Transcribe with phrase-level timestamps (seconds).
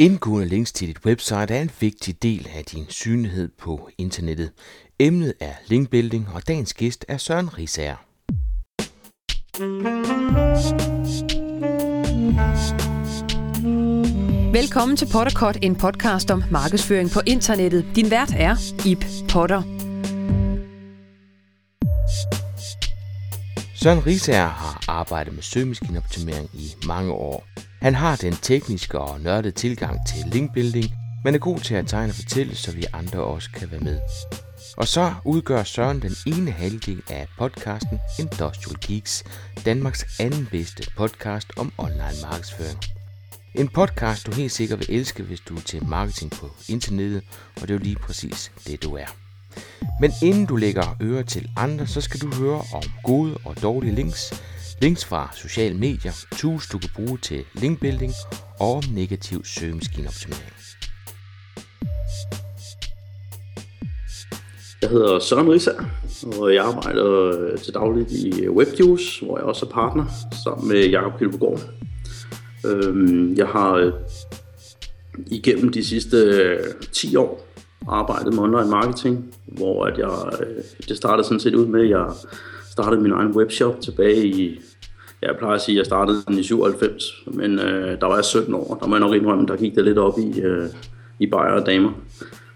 [0.00, 4.50] Indgående links til dit website er en vigtig del af din synlighed på internettet.
[4.98, 7.96] Emnet er linkbuilding, og dagens gæst er Søren Risager.
[14.52, 17.86] Velkommen til Potterkort, en podcast om markedsføring på internettet.
[17.96, 19.79] Din vært er Ip Potter.
[23.82, 27.46] Søren Risager har arbejdet med søgemaskineoptimering i mange år.
[27.82, 30.86] Han har den tekniske og nørdede tilgang til linkbuilding,
[31.24, 34.00] men er god til at tegne og fortælle, så vi andre også kan være med.
[34.76, 39.24] Og så udgør Søren den ene halvdel af podcasten Industrial Geeks,
[39.64, 42.78] Danmarks anden bedste podcast om online markedsføring.
[43.54, 47.22] En podcast, du helt sikkert vil elske, hvis du er til marketing på internettet,
[47.56, 49.19] og det er jo lige præcis det, du er.
[50.00, 53.94] Men inden du lægger øre til andre, så skal du høre om gode og dårlige
[53.94, 54.42] links,
[54.82, 58.12] links fra sociale medier, tools du kan bruge til linkbuilding
[58.60, 60.52] og om negativ søgemaskineoptimering.
[64.82, 65.70] Jeg hedder Søren Risa,
[66.38, 70.04] og jeg arbejder øh, til dagligt i WebJuice, hvor jeg også er partner
[70.44, 71.60] sammen med Jakob Kildegård.
[72.66, 73.92] Øhm, jeg har øh,
[75.26, 76.58] igennem de sidste øh,
[76.92, 77.49] 10 år
[77.90, 81.90] arbejdet med online marketing, hvor at jeg, øh, det startede sådan set ud med, at
[81.90, 82.06] jeg
[82.70, 84.60] startede min egen webshop tilbage i,
[85.22, 88.24] jeg plejer at sige, at jeg startede den i 97, men øh, der var jeg
[88.24, 90.68] 17 år, der må jeg nok indrømme, der gik det lidt op i, øh,
[91.18, 91.92] i bajer og damer.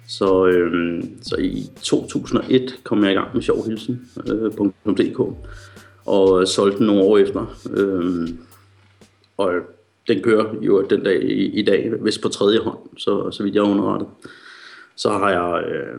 [0.09, 5.27] Så, øh, så i 2001 kom jeg i gang med sjovhilsen.dk øh,
[6.07, 7.57] og solgte den nogle år efter.
[7.71, 8.29] Øh,
[9.37, 9.53] og
[10.09, 13.55] den kører jo den dag i, i dag, hvis på tredje hånd, så, så vidt
[13.55, 14.09] jeg er underrettet.
[14.97, 15.99] Så har jeg øh,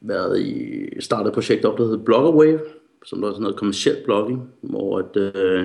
[0.00, 2.60] været i startet et projekt op, der hedder Bloggerwave,
[3.04, 5.64] som var sådan noget kommersielt blogging, hvor at, øh,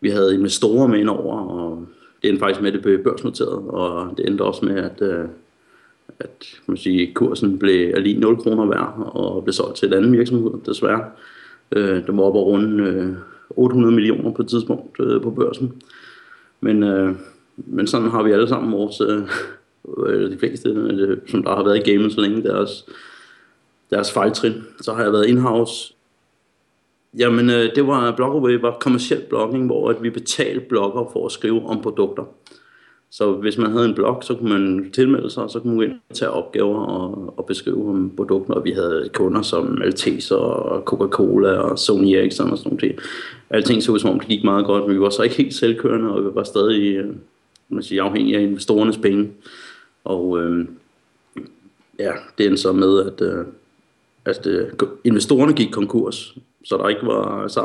[0.00, 1.86] vi havde investorer med over, og
[2.22, 5.24] det endte faktisk med, at det blev børsnoteret, og det endte også med, at, øh,
[6.20, 9.94] at kan man sige, kursen blev lige 0 kroner værd, og blev solgt til en
[9.94, 11.04] anden virksomhed, desværre.
[11.72, 13.16] Øh, den var oppe og runde øh,
[13.50, 15.82] 800 millioner på et tidspunkt øh, på børsen.
[16.60, 17.14] Men, øh,
[17.56, 19.28] men sådan har vi alle sammen vores, øh,
[20.06, 22.86] Øh, de fleste, øh, som der har været i gamet så længe, deres,
[23.90, 24.54] deres fejltrin.
[24.80, 25.94] Så har jeg været in-house.
[27.18, 31.32] Jamen, øh, det var Bloggerway var kommersiel blogging, hvor at vi betalte blogger for at
[31.32, 32.24] skrive om produkter.
[33.12, 36.00] Så hvis man havde en blog, så kunne man tilmelde sig, og så kunne man
[36.14, 38.54] tage opgaver og, og beskrive om produkter.
[38.54, 43.00] Og vi havde kunder som Malteser og Coca-Cola og Sony Ericsson og sådan noget.
[43.50, 45.54] Alting så ud som om det gik meget godt, men vi var så ikke helt
[45.54, 47.14] selvkørende, og vi var stadig øh,
[47.70, 49.28] man siger, afhængige af investorernes penge.
[50.04, 50.66] Og øh,
[51.98, 53.46] ja, det endte så med, at, øh,
[54.24, 54.68] at øh,
[55.04, 57.60] investorerne gik konkurs, så der ikke var, så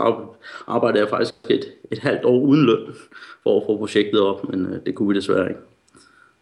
[0.67, 2.95] arbejdede jeg faktisk et, et halvt år uden løn
[3.43, 5.61] for at få projektet op, men øh, det kunne vi desværre ikke.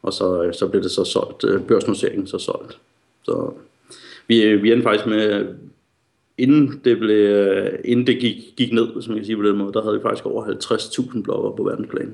[0.04, 2.80] Og så, øh, så blev det så solgt, øh, børsnoteringen så solgt.
[3.24, 3.54] Så
[4.28, 5.56] vi, øh, vi endte faktisk med,
[6.38, 9.58] inden det, blev, øh, inden det gik, gik ned, som jeg kan sige på den
[9.58, 12.14] måde, der havde vi faktisk over 50.000 blogger på verdensplan.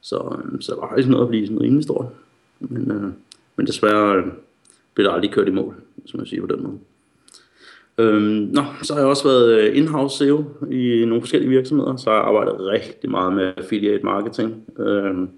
[0.00, 2.06] Så, øh, så der var faktisk noget at blive sådan rimelig stort.
[2.60, 3.12] Men, øh,
[3.56, 4.24] men desværre øh,
[4.94, 5.74] blev der aldrig kørt i mål,
[6.06, 6.78] som jeg siger på den måde.
[7.98, 12.10] Øhm, nå, så har jeg også været øh, in-house SEO i nogle forskellige virksomheder, så
[12.10, 14.64] har jeg arbejdet rigtig meget med affiliate marketing.
[14.78, 15.28] Øhm,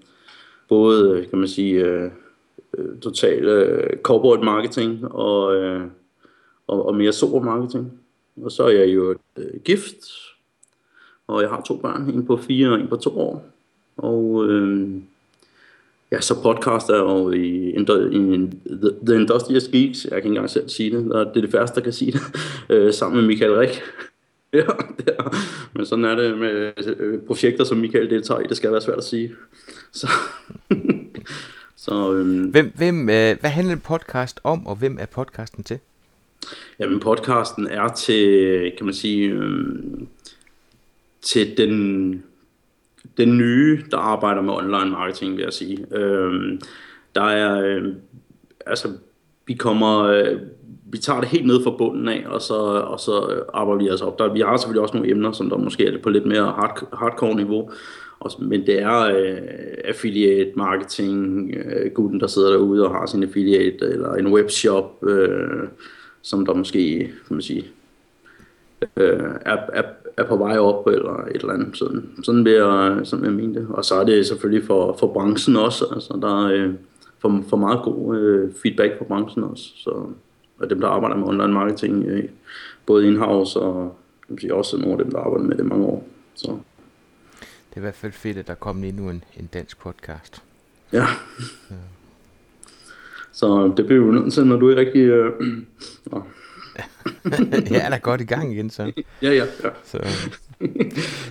[0.69, 2.11] både, øh, kan man sige, øh,
[2.77, 5.81] øh, total øh, corporate marketing og, øh,
[6.67, 7.91] og, og mere sober marketing.
[8.43, 9.95] Og så er jeg jo øh, gift,
[11.27, 13.45] og jeg har to børn, en på fire og en på to år.
[13.97, 14.89] Og øh,
[16.11, 20.03] Ja, så podcaster jeg jo i, i The, The Industrious Geeks.
[20.03, 21.05] Jeg kan ikke engang selv sige det.
[21.05, 22.21] Det er det første, der kan sige det.
[22.71, 23.69] Øh, sammen med Michael Rik.
[24.53, 24.65] ja,
[24.97, 25.35] det er.
[25.73, 28.43] Men sådan er det med øh, projekter, som Michael deltager i.
[28.49, 29.35] Det skal være svært at sige.
[29.91, 30.07] Så,
[31.75, 35.79] så øhm, hvem, hvem, øh, hvad handler podcast om, og hvem er podcasten til?
[36.79, 40.07] Jamen, podcasten er til, kan man sige, øhm,
[41.21, 42.23] til den
[43.17, 45.85] den nye, der arbejder med online marketing, vil jeg sige.
[45.95, 46.59] Øh,
[47.15, 47.93] der er, øh,
[48.65, 48.87] altså,
[49.47, 50.39] vi kommer, øh,
[50.91, 53.89] vi tager det helt ned fra bunden af, og så, og så øh, arbejder vi
[53.89, 54.19] altså op.
[54.19, 56.87] Der, vi har selvfølgelig også nogle emner, som der måske er på lidt mere hard,
[56.93, 57.71] hardcore niveau,
[58.19, 59.37] og, men det er øh,
[59.85, 65.67] affiliate marketing, øh, gutten, der sidder derude og har sin affiliate, eller en webshop, øh,
[66.21, 66.97] som der måske,
[67.27, 67.65] kan man sige,
[68.97, 69.83] øh, er, er,
[70.19, 71.77] er på vej op, eller et eller andet.
[71.77, 73.67] Sådan, sådan, vil, jeg, sådan vil jeg mene det.
[73.69, 75.85] Og så er det selvfølgelig for, for branchen også.
[75.93, 76.73] Altså, der er øh,
[77.19, 79.63] for, for meget god øh, feedback fra branchen også.
[79.75, 79.89] Så,
[80.59, 82.23] og dem, der arbejder med online marketing, øh,
[82.85, 86.07] både in-house og kan sige, også nogle af dem, der arbejder med det mange år.
[86.35, 86.47] Så.
[87.39, 90.43] Det er i hvert fald fedt, at der kommer endnu en, en dansk podcast.
[90.93, 91.05] Ja.
[93.31, 95.01] Så det bliver jo nødt til, når du er rigtig...
[95.01, 95.31] Øh,
[97.71, 98.83] ja, er der godt i gang igen, så.
[99.21, 99.69] ja, ja, ja.
[99.83, 100.07] Så,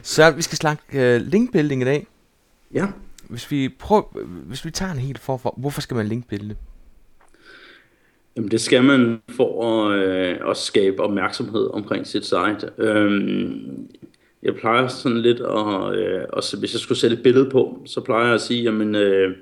[0.03, 2.07] så vi skal snakke uh, linkbuilding i dag.
[2.75, 2.87] Ja.
[3.29, 6.57] Hvis vi, prøver, hvis vi tager en helt forfor, hvorfor skal man linkbuilde?
[8.37, 12.71] Jamen det skal man for at, øh, at skabe opmærksomhed omkring sit site.
[12.79, 13.89] Øhm,
[14.43, 18.01] jeg plejer sådan lidt at, øh, at, hvis jeg skulle sætte et billede på, så
[18.01, 19.37] plejer jeg at sige, jamen, øh,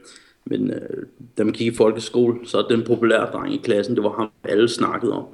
[0.47, 1.07] men, øh,
[1.39, 4.29] da man gik i folkeskole, så er den populære dreng i klassen, det var ham,
[4.45, 5.25] alle snakkede om.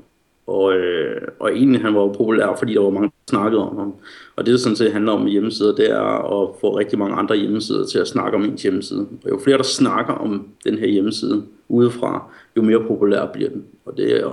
[0.52, 3.76] Og, øh, og egentlig han var jo populær, fordi der var mange, der snakkede om
[3.76, 3.94] ham.
[4.36, 7.36] Og det, der sådan set handler om hjemmesider, det er at få rigtig mange andre
[7.36, 9.06] hjemmesider til at snakke om ens hjemmeside.
[9.24, 12.24] Og jo flere, der snakker om den her hjemmeside udefra,
[12.56, 13.64] jo mere populær bliver den.
[13.84, 14.32] Og det er jo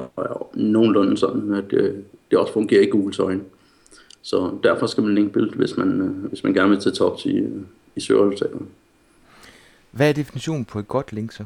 [0.53, 1.95] nogenlunde sådan, at det, øh,
[2.31, 3.41] det også fungerer i Googles øjne.
[4.21, 7.37] Så derfor skal man linkbuild, hvis man, øh, hvis man gerne vil til tops i,
[7.37, 7.61] øh,
[7.95, 8.65] i søgeresultaterne.
[9.91, 11.43] Hvad er definitionen på et godt link så?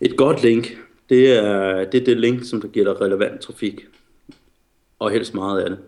[0.00, 0.66] Et godt link,
[1.08, 3.86] det er, det er det link, som der giver dig relevant trafik.
[4.98, 5.78] Og helst meget af det.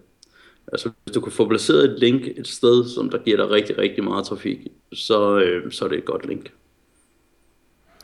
[0.73, 3.79] Altså, hvis du kan få placeret et link et sted, som der giver dig rigtig,
[3.79, 6.53] rigtig meget trafik, så, øh, så er det et godt link.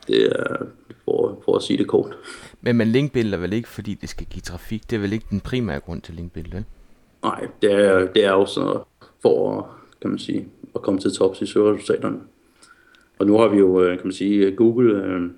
[0.07, 0.57] Det er
[1.05, 2.17] for, for at sige det kort.
[2.61, 4.91] Men man linkbuilder vel ikke, fordi det skal give trafik?
[4.91, 6.65] Det er vel ikke den primære grund til linkbuild, vel?
[7.23, 8.83] Nej, det er, det er også
[9.23, 9.71] for,
[10.01, 12.21] kan man sige, at komme til tops i søgeresultaterne.
[13.19, 15.31] Og nu har vi jo, øh, kan man sige, Google, øh,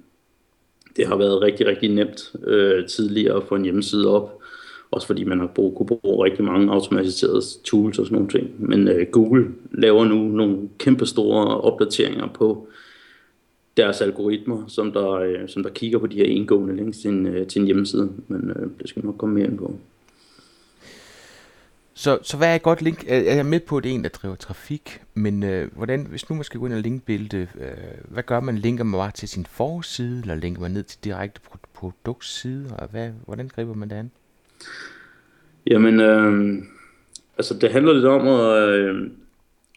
[0.96, 4.40] det har været rigtig, rigtig nemt øh, tidligere at få en hjemmeside op.
[4.90, 8.68] Også fordi man har brug, kunne bruge rigtig mange automatiserede tools og sådan nogle ting.
[8.68, 12.68] Men øh, Google laver nu nogle kæmpe store opdateringer på
[13.76, 17.26] deres algoritmer, som der, øh, som der kigger på de her indgående links til en,
[17.26, 18.10] øh, til en hjemmeside.
[18.28, 19.78] Men øh, det skal vi nok komme mere ind på.
[21.98, 23.04] Så, så hvad er et godt link?
[23.06, 26.30] Jeg er med på, at det er en, der driver trafik, men øh, hvordan, hvis
[26.30, 27.68] nu man skal gå ind og linkbilde, øh,
[28.08, 28.58] hvad gør man?
[28.58, 31.40] Linker man bare til sin forside, eller linker man ned til direkte
[31.74, 34.10] produktside, og hvad, hvordan griber man det an?
[35.66, 36.62] Jamen, øh,
[37.36, 38.94] altså det handler lidt om at, øh,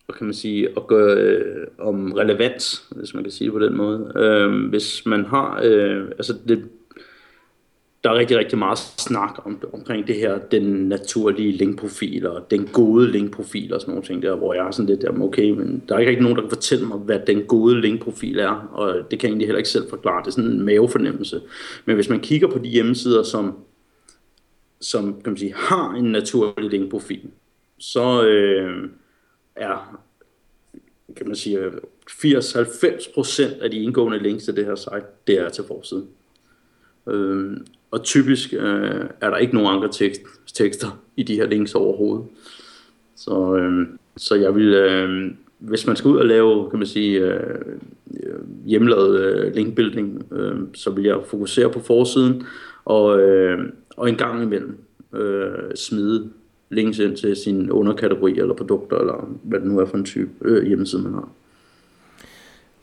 [0.06, 3.60] hvad kan man sige, at gøre øh, om relevans, hvis man kan sige det på
[3.60, 4.12] den måde.
[4.16, 6.70] Øh, hvis man har, øh, altså det,
[8.04, 12.68] der er rigtig, rigtig meget snak om, omkring det her, den naturlige linkprofil og den
[12.68, 15.84] gode linkprofil og sådan nogle ting der, hvor jeg er sådan lidt der, okay, men
[15.90, 19.12] der er ikke rigtig nogen, der kan fortælle mig, hvad den gode linkprofil er, og
[19.12, 21.42] det kan jeg egentlig heller ikke selv forklare, det er sådan en mavefornemmelse.
[21.86, 23.58] Men hvis man kigger på de hjemmesider, som,
[24.82, 27.30] som kan man sige, har en naturlig linkprofil,
[27.78, 28.90] så øh,
[29.56, 30.02] er
[31.18, 31.72] kan man sige,
[32.10, 36.08] 80-90% af de indgående links til det her site, det er til forsiden.
[37.08, 37.58] Øh,
[37.92, 40.22] og typisk øh, er der ikke nogen andre tekst,
[40.54, 42.26] tekster i de her links overhovedet.
[43.16, 43.88] Så, øh,
[44.18, 47.78] så jeg vil, øh, hvis man skal ud og lave, kan man sige, øh,
[48.66, 52.44] hjemmelavet øh, linkbuilding, øh, så vil jeg fokusere på forsiden,
[52.86, 53.60] og, øh,
[53.98, 54.78] og en gang imellem
[55.14, 56.30] øh, smide
[56.70, 60.30] links ind til sin underkategori eller produkter, eller hvad det nu er for en type
[60.42, 61.30] øh, hjemmeside, man har.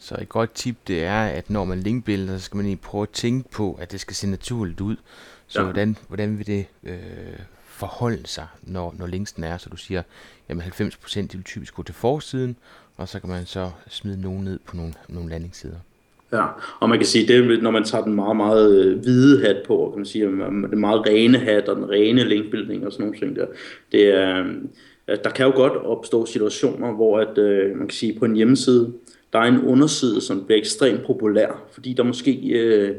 [0.06, 3.03] Så et godt tip det er, at når man linkbuilder, så skal man lige prøve
[3.03, 4.97] at tænke på, at det skal se naturligt ud.
[5.47, 5.64] Så ja.
[5.64, 6.97] hvordan, hvordan vil det øh,
[7.64, 9.58] forholde sig, når, når linksen er?
[9.58, 10.03] Så du siger,
[10.49, 12.56] at 90% vil typisk gå til forsiden,
[12.97, 15.76] og så kan man så smide nogen ned på nogle, nogle landingssider.
[16.33, 16.47] Ja,
[16.81, 19.90] og man kan sige, det når man tager den meget, meget øh, hvide hat på,
[19.92, 23.37] kan man sige, den meget rene hat og den rene linkbuilding og sådan nogle ting
[23.37, 23.47] der,
[23.92, 24.45] det er,
[25.09, 28.37] øh, der kan jo godt opstå situationer, hvor at, øh, man kan sige, på en
[28.37, 28.92] hjemmeside,
[29.33, 32.99] der er en underside, som bliver ekstremt populær, fordi der måske øh,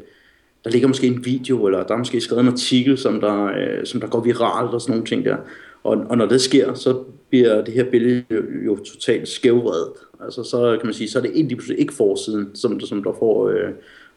[0.68, 3.86] der ligger måske en video, eller der er måske skrevet en artikel, som der, øh,
[3.86, 5.38] som der går viralt og sådan nogle ting der.
[5.84, 9.94] Og, og når det sker, så bliver det her billede jo, jo totalt skævvredet.
[10.24, 13.50] Altså så kan man sige, så er det egentlig ikke forsiden, som, som der får,
[13.50, 13.70] øh,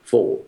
[0.04, 0.46] får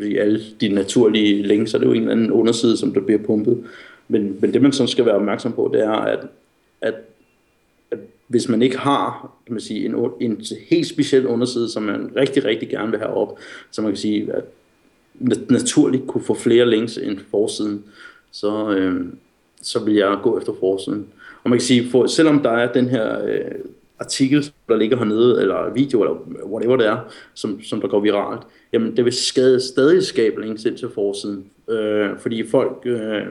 [0.00, 3.22] alle de naturlige links, så det er jo en eller anden underside, som der bliver
[3.22, 3.64] pumpet.
[4.08, 6.26] Men, men det man så skal være opmærksom på, det er, at,
[6.80, 6.94] at
[8.28, 12.44] hvis man ikke har kan man sige, en, en helt speciel underside, som man rigtig,
[12.44, 13.38] rigtig gerne vil have op,
[13.70, 14.44] så man kan sige, at
[15.50, 17.84] naturligt kunne få flere links end forsiden,
[18.30, 19.06] så, øh,
[19.62, 21.06] så vil jeg gå efter forsiden.
[21.44, 23.40] Og man kan sige, for, selvom der er den her øh,
[23.98, 26.98] artikel, der ligger hernede, eller video, eller whatever det er,
[27.34, 28.42] som, som der går viralt,
[28.72, 31.44] jamen det vil skade, stadig skabe links ind til forsiden.
[31.70, 33.26] Øh, fordi folk, øh,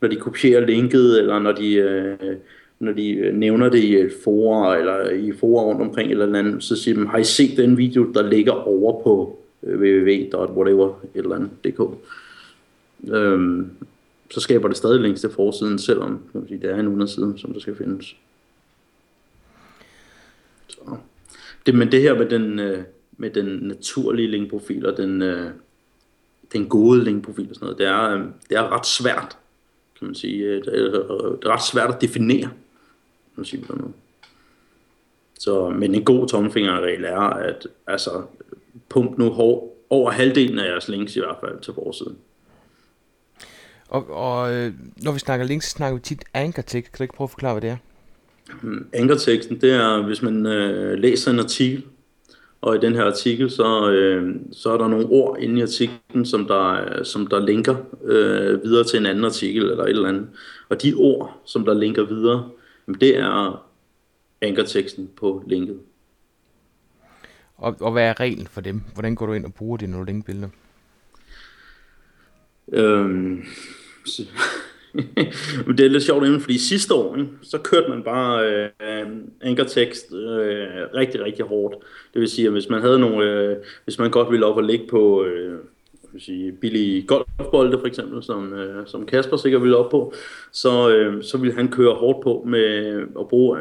[0.00, 1.74] når de kopierer linket, eller når de...
[1.74, 2.36] Øh,
[2.78, 6.64] når de øh, nævner det i øh, et eller i forer rundt omkring eller andet,
[6.64, 11.34] så siger de, har I set den video, der ligger over på øh, www.whatever eller
[11.34, 11.80] andet dk.
[13.08, 13.70] Øhm,
[14.30, 17.34] så skaber det stadig links til forsiden, selvom kan man sige, det er en underside,
[17.36, 18.16] som der skal findes.
[20.66, 20.80] Så.
[21.66, 22.82] Det, men det her med den, øh,
[23.16, 25.50] med den naturlige linkprofil og den, øh,
[26.52, 29.36] den gode linkprofil og sådan noget, det er, øh, det er ret svært,
[29.98, 30.54] kan man sige.
[30.54, 30.90] Det er,
[31.36, 32.50] det er ret svært at definere,
[33.36, 33.94] man sige på noget.
[35.38, 38.22] Så, men en god tommelfingerregel er, at altså,
[38.88, 42.14] pump nu hår, over halvdelen af jeres links i hvert fald til vores side.
[43.88, 44.50] Og, og
[44.96, 46.92] når vi snakker links, så snakker vi tit anchor text.
[46.92, 47.76] Kan du ikke prøve at forklare, hvad det er?
[48.62, 51.84] Hmm, ankerteksten, det er, hvis man øh, læser en artikel,
[52.60, 56.26] og i den her artikel, så, øh, så er der nogle ord inde i artiklen,
[56.26, 60.26] som der, som der linker øh, videre til en anden artikel eller et eller andet.
[60.68, 62.50] Og de ord, som der linker videre,
[63.00, 63.66] det er
[64.40, 65.80] ankerteksten på linket.
[67.56, 68.82] Og, og hvad er reglen for dem?
[68.92, 70.48] Hvordan går du ind og bruger det, når du linkbilleder?
[72.72, 73.44] Øhm,
[75.76, 79.06] det er lidt sjovt, fordi sidste år, ikke, så kørte man bare øh,
[79.40, 81.76] ankertekst øh, rigtig, rigtig hårdt.
[82.14, 84.64] Det vil sige, at hvis man havde nogle, øh, hvis man godt ville op og
[84.64, 85.58] ligge på øh,
[86.14, 90.12] vil sige, billige golfbolde for eksempel, som, øh, som Kasper sikkert ville op på,
[90.52, 93.58] så, øh, så ville han køre hårdt på med at bruge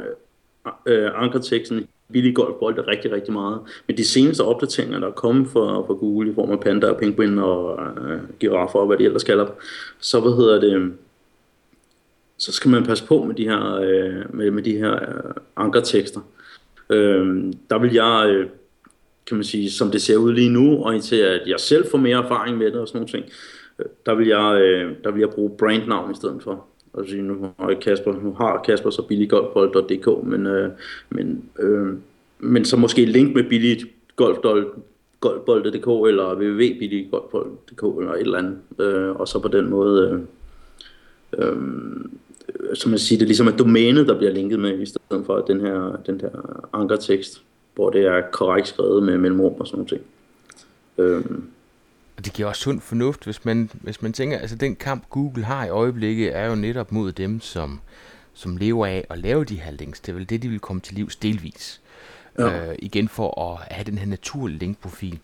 [0.86, 3.60] øh, ankerteksten billige golfbolde rigtig, rigtig meget.
[3.88, 6.98] Men de seneste opdateringer, der er kommet fra, fra Google i form af panda og
[6.98, 7.80] penguin og
[8.10, 9.48] øh, giraffer og hvad de ellers kalder
[10.00, 10.94] så hvad hedder det,
[12.38, 16.20] så skal man passe på med de her, øh, med, med de her øh, ankertekster.
[16.90, 18.50] Øh, der vil jeg, øh,
[19.28, 21.98] kan man sige, som det ser ud lige nu, og indtil at jeg selv får
[21.98, 23.26] mere erfaring med det og sådan nogle ting,
[24.06, 26.66] der vil jeg, øh, der vil jeg bruge brandnavn i stedet for.
[26.98, 30.70] Altså, nu har Kasper, nu har Kasper så billiggolfbold.dk, men, øh,
[31.10, 31.94] men, øh,
[32.40, 39.40] men så måske link med billiggolfbold.dk eller www.billiggolfbold.dk eller et eller andet, øh, og så
[39.40, 40.26] på den måde
[41.38, 41.56] øh, øh,
[42.74, 45.40] som man siger, det er ligesom et domæne, der bliver linket med, i stedet for
[45.40, 47.44] den her, den her ankertekst,
[47.76, 49.90] hvor det er korrekt skrevet med mellemrum og sådan noget.
[49.90, 50.02] ting.
[50.98, 51.50] Øhm.
[52.18, 55.44] Og det giver også sund fornuft, hvis man, hvis man tænker, altså den kamp Google
[55.44, 57.80] har i øjeblikket, er jo netop mod dem, som,
[58.34, 60.00] som lever af at lave de her links.
[60.00, 61.82] Det er vel det, de vil komme til livs delvis.
[62.40, 62.70] Ja.
[62.70, 65.20] Øh, igen for at have den her naturlige linkprofil.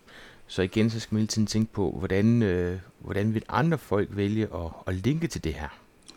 [0.48, 4.08] Så igen, så skal man hele tiden tænke på, hvordan, øh, hvordan vil andre folk
[4.12, 5.68] vælge at, at linke til det her?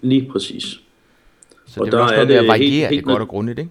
[0.00, 0.64] Lige præcis.
[1.66, 3.28] Så og det er der også noget med at variere helt, helt det godt og
[3.28, 3.70] grundigt, ikke?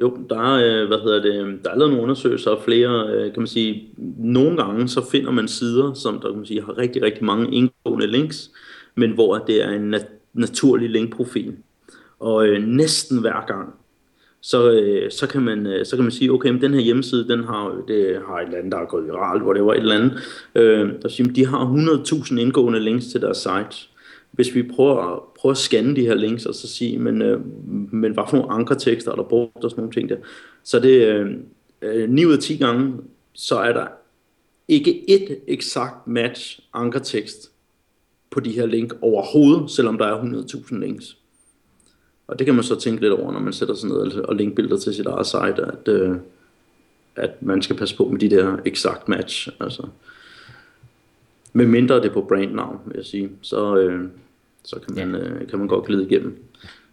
[0.00, 3.32] Jo, der er, øh, hvad hedder det, der er lavet nogle undersøgelser, og flere, øh,
[3.32, 6.78] kan man sige, nogle gange så finder man sider, som der kan man sige, har
[6.78, 8.50] rigtig, rigtig mange indgående links,
[8.94, 11.56] men hvor det er en nat- naturlig linkprofil.
[12.20, 13.74] Og øh, næsten hver gang,
[14.42, 17.28] så, øh, så, kan man, øh, så kan man sige, okay, men den her hjemmeside,
[17.28, 19.78] den har, det har et eller andet, der er gået viralt, hvor det var et
[19.78, 20.12] eller andet,
[20.54, 23.88] øh, der siger, de har 100.000 indgående links til deres site
[24.32, 27.40] hvis vi prøver, at, prøver at scanne de her links, og så sige, men, øh,
[27.94, 30.16] men hvad for nogle ankertekster er der brugt, og sådan nogle ting der,
[30.62, 31.36] så det øh,
[31.82, 32.94] øh 9 ud af 10 gange,
[33.32, 33.86] så er der
[34.68, 37.52] ikke et eksakt match ankertekst
[38.30, 41.16] på de her link overhovedet, selvom der er 100.000 links.
[42.26, 44.76] Og det kan man så tænke lidt over, når man sætter sig ned og linkbilleder
[44.76, 46.16] til sit eget site, at, øh,
[47.16, 49.48] at man skal passe på med de der eksakt match.
[49.60, 49.82] Altså,
[51.52, 54.08] med mindre det er på brandnavn, vil jeg sige, så, øh,
[54.64, 55.28] så kan, man, ja.
[55.28, 56.36] øh, kan man godt glide igennem.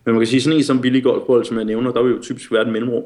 [0.06, 2.22] Men man kan sige, sådan en som billig golfbold, som jeg nævner, der vil jo
[2.22, 3.04] typisk være et mellemrum,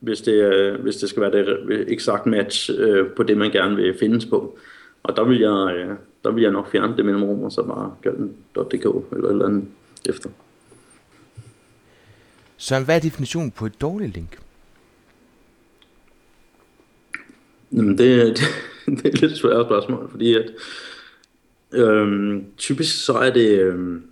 [0.00, 3.76] hvis det, øh, hvis det skal være det eksakt match øh, på det, man gerne
[3.76, 4.58] vil findes på.
[5.02, 7.94] Og der vil jeg, øh, der vil jeg nok fjerne det mellemrum, og så bare
[8.02, 9.64] gøre den .dk eller eller andet
[10.08, 10.30] efter.
[12.56, 14.38] Så hvad er definitionen på et dårligt link?
[17.72, 18.40] Jamen det, det,
[18.96, 20.50] det er et lidt svært spørgsmål, fordi at
[21.72, 24.02] øhm, typisk så er det øhm,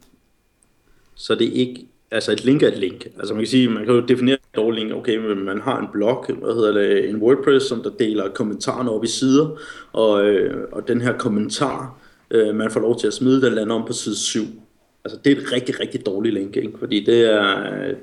[1.14, 3.06] så er det ikke altså et link er et link.
[3.18, 4.98] Altså man kan sige, man kan jo definere et dårligt link.
[4.98, 9.04] Okay, man har en blog, hvad hedder det, en WordPress, som der deler kommentarerne op
[9.04, 9.58] i sider,
[9.92, 11.98] og, øh, og den her kommentar,
[12.30, 14.44] øh, man får lov til at smide, den lander om på side 7.
[15.04, 16.78] Altså det er et rigtig, rigtig dårligt link, ikke?
[16.78, 17.94] fordi det er,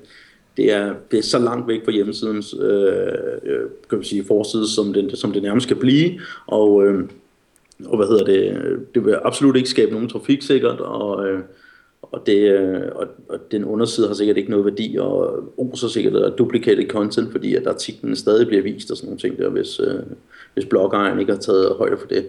[0.57, 2.97] det er, det er så langt væk fra hjemmesidens øh,
[3.43, 3.59] øh
[3.89, 7.09] kan man sige, forside, som det, som det nærmest kan blive, og, øh,
[7.85, 11.39] og hvad hedder det, det vil absolut ikke skabe nogen trafik sikkert, og, øh,
[12.01, 15.43] og, det, øh, og, og den underside har sikkert ikke noget værdi, og
[15.73, 19.37] så sikkert er duplicated content, fordi at artiklen stadig bliver vist og sådan nogle ting
[19.37, 19.99] der, hvis, øh,
[20.53, 22.27] hvis bloggeren ikke har taget højde for det.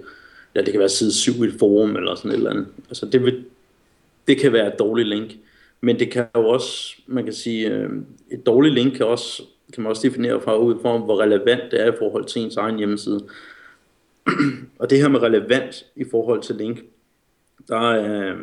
[0.55, 2.67] Ja, det kan være side 7 i et forum eller sådan et eller andet.
[2.89, 3.45] Altså det, vil,
[4.29, 5.37] det kan være et dårligt link.
[5.81, 7.91] Men det kan jo også, man kan sige, øh,
[8.31, 9.43] et dårligt link kan, også,
[9.73, 12.57] kan man også definere fra ud fra, hvor relevant det er i forhold til ens
[12.57, 13.21] egen hjemmeside.
[14.81, 16.85] og det her med relevant i forhold til link,
[17.69, 18.37] der øh,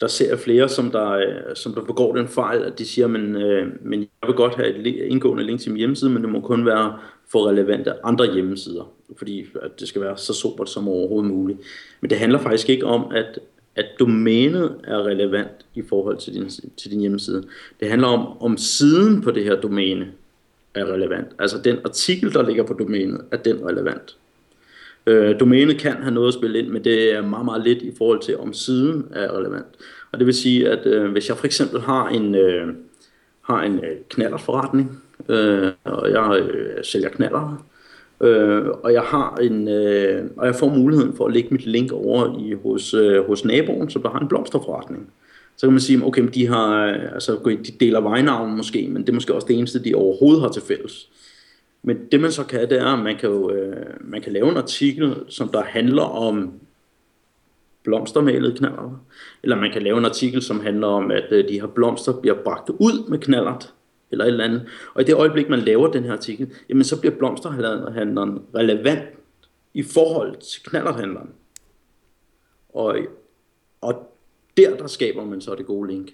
[0.00, 3.06] der ser jeg flere, som der, øh, som der begår den fejl, at de siger,
[3.06, 6.30] men, øh, men jeg vil godt have et indgående link til min hjemmeside, men det
[6.30, 6.98] må kun være
[7.32, 11.58] for relevante andre hjemmesider, fordi at det skal være så sobert som overhovedet muligt.
[12.00, 13.38] Men det handler faktisk ikke om, at,
[13.78, 17.44] at domænet er relevant i forhold til din, til din hjemmeside.
[17.80, 20.06] Det handler om, om siden på det her domæne
[20.74, 21.28] er relevant.
[21.38, 24.16] Altså den artikel, der ligger på domænet, er den relevant.
[25.06, 27.92] Øh, domænet kan have noget at spille ind, men det er meget, meget lidt i
[27.98, 29.66] forhold til, om siden er relevant.
[30.12, 32.74] Og det vil sige, at øh, hvis jeg for eksempel har en, øh,
[33.42, 37.64] har en øh, knallerforretning, øh, og jeg øh, sælger knaller,
[38.20, 41.92] øh, og jeg har en, øh, og jeg får muligheden for at lægge mit link
[41.92, 45.10] over i hos, øh, hos naboen, som der har en blomsterforretning.
[45.56, 49.08] Så kan man sige, okay, de, har, øh, altså, de deler vejnavn måske, men det
[49.08, 51.08] er måske også det eneste, de overhovedet har til fælles.
[51.82, 54.50] Men det man så kan, det er, at man kan, jo, øh, man kan lave
[54.50, 56.52] en artikel, som der handler om
[57.84, 59.04] blomstermalede knaller.
[59.42, 62.36] Eller man kan lave en artikel, som handler om, at øh, de her blomster bliver
[62.44, 63.72] bragt ud med knallert
[64.10, 64.66] eller et eller andet.
[64.94, 69.08] Og i det øjeblik, man laver den her artikel, jamen så bliver blomsterhandleren relevant
[69.74, 71.30] i forhold til knallerhandleren.
[72.68, 72.98] Og,
[73.80, 74.14] og
[74.56, 76.10] der, der skaber man så det gode link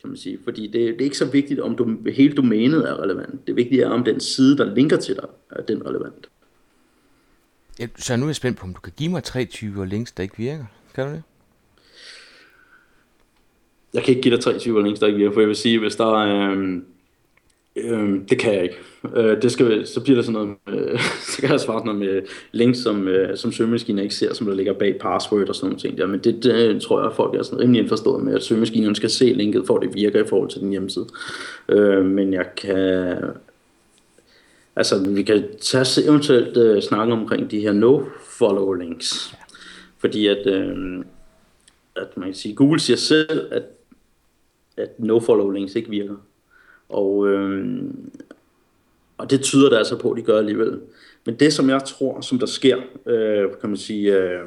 [0.00, 0.38] kan man sige.
[0.44, 3.46] Fordi det, det er ikke så vigtigt, om du, hele domænet er relevant.
[3.46, 6.28] Det vigtige er, om den side, der linker til dig, er den relevant.
[7.78, 10.12] Ja, så nu er jeg spændt på, om du kan give mig tre typer links,
[10.12, 10.64] der ikke virker.
[10.94, 11.22] Kan du det?
[13.94, 15.78] Jeg kan ikke give dig tre typer links, der ikke virker, for jeg vil sige,
[15.78, 16.50] hvis der er...
[16.50, 16.78] Øh,
[17.76, 18.76] Øhm, det kan jeg ikke.
[19.16, 20.98] Øh, det skal, så bliver der sådan noget, med,
[21.32, 24.54] så kan jeg svare noget med links, som, øh, som søgemaskiner ikke ser, som der
[24.54, 26.06] ligger bag password og sådan noget ting der.
[26.06, 29.10] Men det, det øh, tror jeg, folk er sådan rimelig indforstået med, at søgemaskinerne skal
[29.10, 31.06] se linket, for at det virker i forhold til den hjemmeside.
[31.68, 33.16] Øh, men jeg kan...
[34.76, 39.34] Altså, vi kan tage eventuelt øh, snakke omkring de her no-follow links.
[39.98, 41.04] Fordi at, øh,
[41.96, 43.62] at man kan sige, Google siger selv, at,
[44.76, 46.16] at no-follow links ikke virker.
[46.88, 47.84] Og, øh,
[49.18, 50.80] og det tyder det altså på, at de gør alligevel.
[51.26, 54.40] Men det, som jeg tror, som der sker, øh, kan man sige, øh,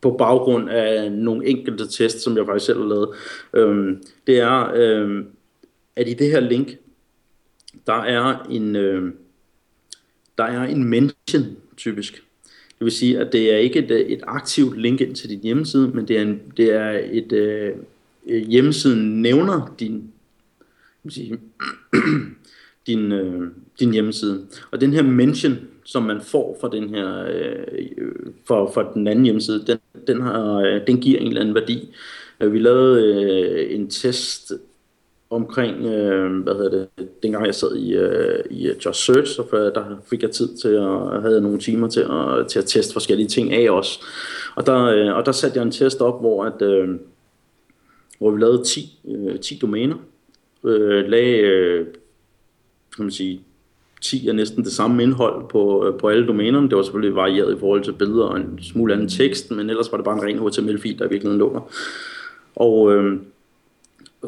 [0.00, 3.08] på baggrund af nogle enkelte tests, som jeg faktisk selv har lavet,
[3.52, 5.24] øh, det er, øh,
[5.96, 6.76] at i det her link,
[7.86, 9.12] der er en, øh,
[10.38, 12.14] der er en mention typisk.
[12.78, 15.40] Det vil sige, at det er ikke et, øh, et aktivt link ind til din
[15.42, 17.74] hjemmeside, men det er, en, det er et øh,
[18.28, 20.12] Øh, hjemmesiden nævner din
[21.08, 21.38] sige,
[22.86, 24.46] din, øh, din hjemmeside.
[24.70, 28.06] Og den her mention, som man får fra den her øh,
[28.46, 31.94] for, for den anden hjemmeside, den, den, har, øh, den giver en eller anden værdi.
[32.40, 34.52] Øh, vi lavede øh, en test
[35.30, 39.48] omkring, øh, hvad hedder det, dengang jeg sad i, øh, i øh, Just Search, så
[39.50, 42.92] for, der fik jeg tid til at, havde nogle timer til at, til at teste
[42.92, 44.00] forskellige ting af os.
[44.56, 46.88] Og der, øh, og der satte jeg en test op, hvor, at, øh,
[48.18, 49.96] hvor vi lavede 10, øh, 10 domæner,
[50.64, 51.86] øh, lagde, øh,
[52.96, 53.40] kan man sige,
[54.02, 56.68] 10 er næsten det samme indhold på, øh, på alle domænerne.
[56.68, 59.92] Det var selvfølgelig varieret i forhold til billeder og en smule anden tekst, men ellers
[59.92, 61.70] var det bare en ren HTML-fil, der i virkeligheden lå der.
[62.56, 63.18] Og øh,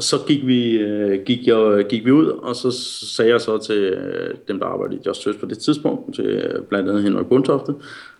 [0.00, 2.70] så gik vi, øh, gik, jeg, gik vi ud, og så
[3.16, 6.24] sagde jeg så til øh, dem, der arbejdede i Just Search på det tidspunkt, til
[6.24, 7.74] øh, blandt andet Henrik Bundtofte,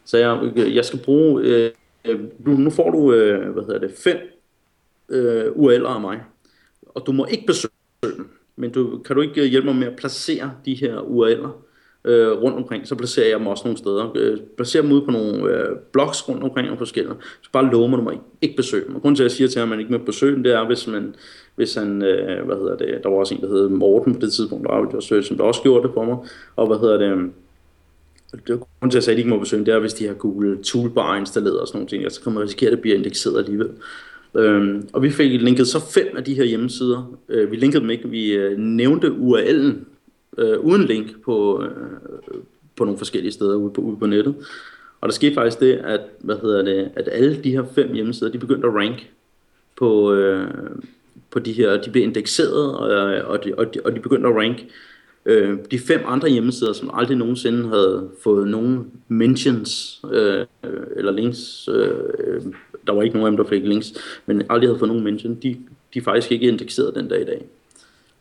[0.05, 1.71] sagde jeg, jeg skal bruge, øh,
[2.05, 4.40] øh, nu, nu får du, øh, hvad hedder det, fem
[5.11, 6.23] øh, uældre af mig,
[6.87, 7.71] og du må ikke besøge
[8.61, 11.53] men du, kan du ikke hjælpe mig med at placere de her uældre
[12.05, 14.13] øh, rundt omkring, så placerer jeg dem også nogle steder.
[14.15, 17.15] Øh, placerer dem ud på nogle øh, blogs rundt omkring og forskellige.
[17.43, 18.95] Så bare lover du mig ikke, ikke besøge dem.
[18.95, 20.53] Og grunden til, at jeg siger til ham, at man ikke må besøge dem, det
[20.53, 21.15] er, hvis man,
[21.55, 24.33] hvis han, øh, hvad hedder det, der var også en, der hed Morten på det
[24.33, 26.17] tidspunkt, der var Search, som der også gjorde det for mig,
[26.57, 27.31] og hvad hedder det,
[28.47, 29.79] det er grunden til, at jeg sagde, at de ikke må besøge dem, det er,
[29.79, 32.73] hvis de har Google Toolbar installeret og sådan nogle ting, så kan man risikere, at
[32.73, 33.71] det bliver indekseret alligevel.
[34.35, 37.19] Øhm, og vi fik linket så fem af de her hjemmesider.
[37.29, 39.73] Øh, vi linkede dem ikke, vi øh, nævnte URL'en
[40.39, 41.71] øh, uden link på, øh,
[42.77, 44.35] på nogle forskellige steder ude på, ude på nettet.
[45.01, 48.31] Og der skete faktisk det, at, hvad hedder det, at alle de her fem hjemmesider,
[48.31, 49.11] de begyndte at rank
[49.77, 50.47] på, øh,
[51.31, 52.89] på de her, de blev indekseret, og,
[53.27, 54.65] og, de, og, de, og de begyndte at rank
[55.27, 60.47] øh, de fem andre hjemmesider, som aldrig nogensinde havde fået nogen mentions øh,
[60.97, 62.43] eller links øh,
[62.87, 63.93] der var ikke nogen af dem, der fik links,
[64.27, 65.57] men aldrig havde fået nogen mention, de,
[65.95, 67.45] de er faktisk ikke indekseret den dag i dag.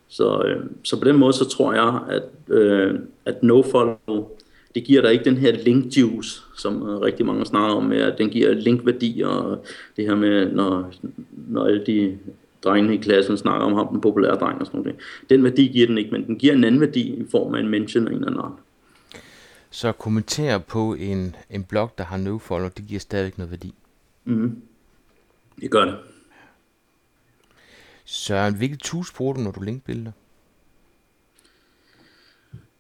[0.08, 4.28] Så, øh, så på den måde, så tror jeg, at, øh, at nofollow,
[4.76, 7.98] det giver dig ikke den her link juice, som øh, rigtig mange snakker om, med,
[7.98, 9.66] at den giver linkværdi, og
[9.98, 10.92] det her med, når,
[11.48, 12.18] når alle de
[12.64, 14.96] drengene i klassen snakker om ham, den populære dreng og sådan noget.
[15.30, 17.68] Den værdi giver den ikke, men den giver en anden værdi i form af en
[17.68, 18.60] mention af en eller anden
[19.72, 23.74] Så kommentere på en, en blog, der har nofollow, det giver stadig noget værdi.
[24.30, 24.62] Mm.
[25.62, 25.96] Det gør det.
[28.06, 30.12] Søren, hvilket tools bruger du, når du linkbuilder?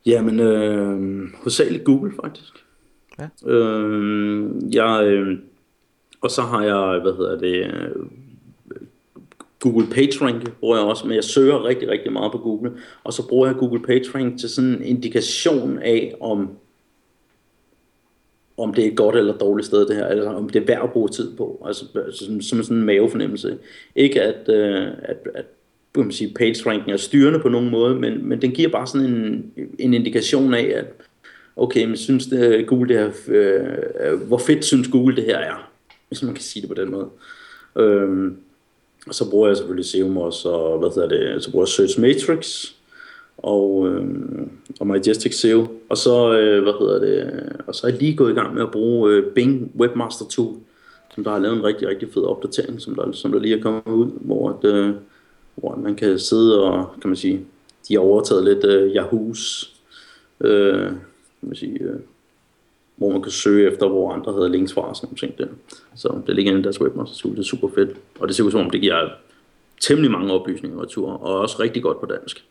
[0.06, 2.54] Jamen, øh, hovedsageligt Google faktisk.
[3.20, 3.50] Ja.
[3.52, 5.40] Øh, jeg, øh,
[6.22, 8.06] og så har jeg, hvad hedder det, øh,
[9.60, 12.72] Google PageRank bruger jeg også, men jeg søger rigtig, rigtig meget på Google.
[13.04, 16.50] Og så bruger jeg Google PageRank til sådan en indikation af, om,
[18.60, 20.84] om det er et godt eller dårligt sted det her, eller om det er værd
[20.84, 21.64] at bruge tid på.
[21.66, 23.58] Altså, altså som, som sådan en mavefornemmelse.
[23.96, 25.46] Ikke at, øh, at, at
[25.96, 29.08] kan man sige, PageRanken er styrende på nogen måde, men, men den giver bare sådan
[29.08, 30.86] en, en indikation af, at
[31.56, 35.72] okay, men synes det, Google det her, øh, hvor fedt synes Google det her er,
[36.08, 37.10] hvis man kan sige det på den måde.
[37.78, 38.32] Øh,
[39.08, 42.02] og så bruger jeg selvfølgelig Seum også, og hvad hedder det, så bruger jeg Search
[42.02, 42.74] Matrix,
[43.44, 44.06] og, øh,
[44.80, 45.68] og Majestic SEO.
[45.90, 48.62] Og så, øh, hvad hedder det, og så er jeg lige gået i gang med
[48.62, 50.56] at bruge øh, Bing Webmaster Tool,
[51.16, 53.62] som der har lavet en rigtig, rigtig fed opdatering, som der, som der lige er
[53.62, 54.94] kommet ud, hvor, at, øh,
[55.56, 57.46] hvor man kan sidde og, kan man sige,
[57.88, 59.74] de har overtaget lidt øh, Yahoo's,
[60.42, 60.88] øh,
[61.40, 62.00] kan man sige, øh,
[62.96, 65.48] hvor man kan søge efter, hvor andre havde links fra og sådan nogle ting der.
[65.96, 67.90] Så det ligger inde i deres webmaster tool, det er super fedt.
[68.20, 69.10] Og det ser ud som om, det giver
[69.82, 72.46] temmelig mange oplysninger retur, og også rigtig godt på dansk.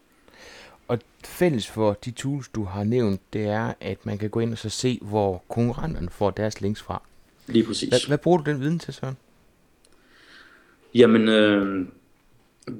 [0.89, 4.53] Og fælles for de tools, du har nævnt, det er, at man kan gå ind
[4.53, 7.03] og så se, hvor konkurrenterne får deres links fra.
[7.47, 7.89] Lige præcis.
[7.89, 9.17] Hvad, hvad bruger du den viden til, Søren?
[10.95, 11.87] Jamen, øh,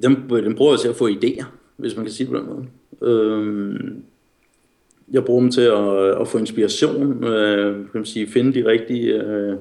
[0.03, 1.45] den, den bruger jeg til at få idéer,
[1.77, 2.67] hvis man kan sige det på den måde.
[3.01, 3.91] Øh,
[5.11, 9.23] jeg bruger dem til at, at få inspiration, øh, kan man sige, finde de rigtige
[9.23, 9.55] øh,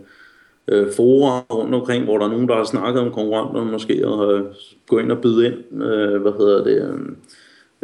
[0.69, 4.35] øh, forer rundt omkring, hvor der er nogen, der har snakket om konkurrenterne måske, og
[4.35, 4.45] øh,
[4.87, 7.01] gå ind og byde ind, øh, hvad hedder det, øh,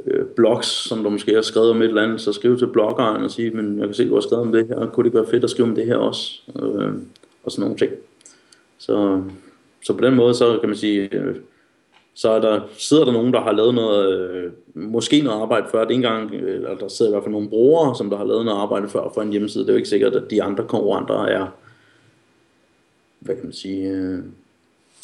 [0.06, 3.24] Øh, blogs, som du måske har skrevet om et eller andet, så skriv til bloggeren
[3.24, 5.26] og sige, men jeg kan se, du har skrevet om det her, kunne det være
[5.30, 6.92] fedt at skrive om det her også, øh,
[7.44, 7.92] og sådan nogle ting.
[8.78, 9.22] Så,
[9.84, 11.36] så på den måde, så kan man sige, øh,
[12.14, 15.84] så er der, sidder der nogen, der har lavet noget, øh, måske noget arbejde før,
[15.84, 18.24] det er engang, øh, eller der sidder i hvert fald nogle brugere, som der har
[18.24, 19.64] lavet noget arbejde før for en hjemmeside.
[19.64, 21.46] Det er jo ikke sikkert, at de andre konkurrenter er,
[23.20, 24.18] hvad kan man sige, øh,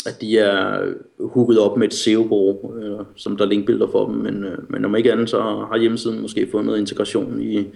[0.06, 0.86] at de er
[1.18, 4.96] hooket op med et SEO-bureau, øh, som der linkbilder for dem, men, øh, men om
[4.96, 7.66] ikke andet, så har hjemmesiden måske fået noget integration i,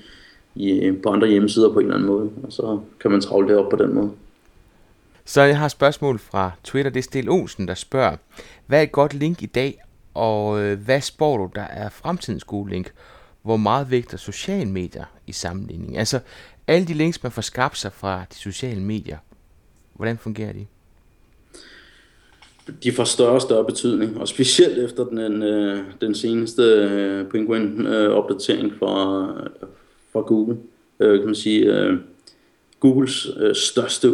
[0.54, 3.56] i, på andre hjemmesider på en eller anden måde, og så kan man travle det
[3.56, 4.10] op på den måde.
[5.24, 8.16] Så jeg har et spørgsmål fra Twitter, det er Stil Olsen, der spørger,
[8.66, 9.82] hvad er et godt link i dag,
[10.14, 12.92] og øh, hvad spår du, der er fremtidens gode link?
[13.42, 15.98] Hvor meget vægter sociale medier i sammenligning?
[15.98, 16.20] Altså,
[16.66, 19.18] alle de links, man får skabt sig fra de sociale medier,
[19.94, 20.66] hvordan fungerer de?
[22.84, 28.72] De får større og større betydning, og specielt efter den, øh, den seneste øh, Penguin-opdatering
[28.72, 29.26] øh, fra,
[30.12, 30.56] fra Google.
[31.00, 31.96] Øh, kan man sige, øh,
[32.80, 34.08] Googles øh, største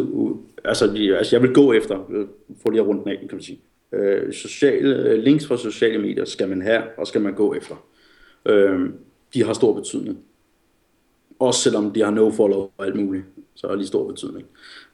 [0.63, 0.85] altså,
[1.17, 2.25] altså jeg vil gå efter, øh,
[2.61, 3.59] for lige at runde den af, kan man sige.
[3.93, 7.85] Øh, sociale, øh, links fra sociale medier skal man have, og skal man gå efter.
[8.45, 8.89] Øh,
[9.33, 10.19] de har stor betydning.
[11.41, 13.23] Også selvom de har no-follow og alt muligt,
[13.55, 14.45] så har lige stor betydning.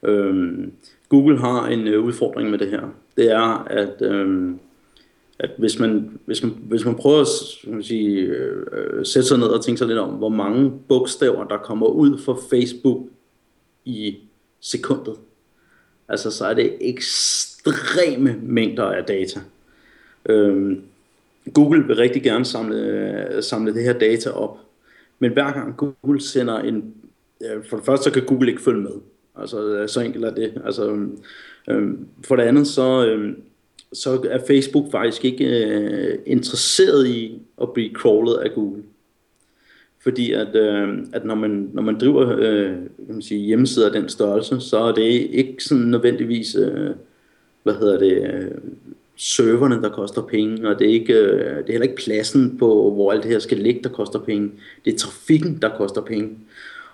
[0.03, 0.71] Øhm,
[1.09, 2.81] Google har en øh, udfordring med det her.
[3.17, 4.59] Det er, at, øhm,
[5.39, 9.37] at hvis, man, hvis, man, hvis man prøver at man sige, øh, øh, sætte sig
[9.37, 13.07] ned og tænke sig lidt om, hvor mange bogstaver, der kommer ud fra Facebook
[13.85, 14.15] i
[14.59, 15.15] sekundet,
[16.07, 19.39] altså så er det ekstreme mængder af data.
[20.25, 20.81] Øhm,
[21.53, 24.59] Google vil rigtig gerne samle, øh, samle det her data op,
[25.19, 26.93] men hver gang Google sender en,
[27.69, 28.91] for det første så kan Google ikke følge med,
[29.35, 31.17] altså så enkelt er det, altså øhm,
[31.69, 33.41] øhm, for det andet så, øhm,
[33.93, 38.83] så er Facebook faktisk ikke øh, interesseret i at blive crawlet af Google.
[39.99, 42.75] Fordi at, øh, at når, man, når man driver øh,
[43.05, 46.89] kan man sige, hjemmesider af den størrelse, så er det ikke sådan nødvendigvis, øh,
[47.63, 48.51] hvad hedder det, øh,
[49.17, 52.91] serverne, der koster penge, og det er, ikke, øh, det er heller ikke pladsen på,
[52.93, 54.51] hvor alt det her skal ligge, der koster penge.
[54.85, 56.29] Det er trafikken, der koster penge.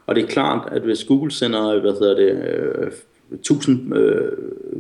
[0.06, 2.48] Og det er klart, at hvis Google sender, hvad hedder det,
[2.82, 2.92] øh,
[3.32, 4.32] 1000 øh,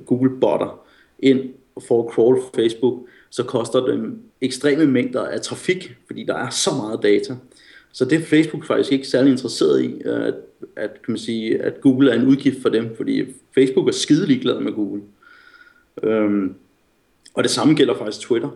[0.05, 0.85] Google-botter
[1.19, 1.49] ind
[1.87, 6.69] for at crawl Facebook, så koster det ekstreme mængder af trafik, fordi der er så
[6.77, 7.35] meget data.
[7.91, 10.35] Så det er Facebook faktisk ikke særlig interesseret i, øh, at,
[10.75, 13.23] at, kan man sige, at Google er en udgift for dem, fordi
[13.55, 15.01] Facebook er skide ligeglad med Google.
[16.03, 16.55] Øhm,
[17.33, 18.49] og det samme gælder faktisk Twitter.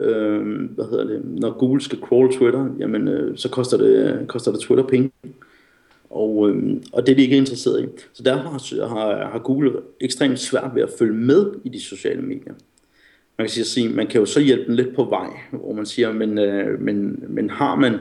[0.00, 1.22] Øh, hvad hedder det?
[1.24, 5.10] Når Google skal crawl Twitter, jamen, øh, så koster det, koster det Twitter penge.
[6.10, 7.86] Og, øh, og det er de ikke interesseret i.
[8.12, 12.54] Så derfor har, har Google ekstremt svært ved at følge med i de sociale medier.
[13.38, 16.12] Man kan sige, man kan jo så hjælpe dem lidt på vej, hvor man siger,
[16.12, 17.98] men, øh, men, men har man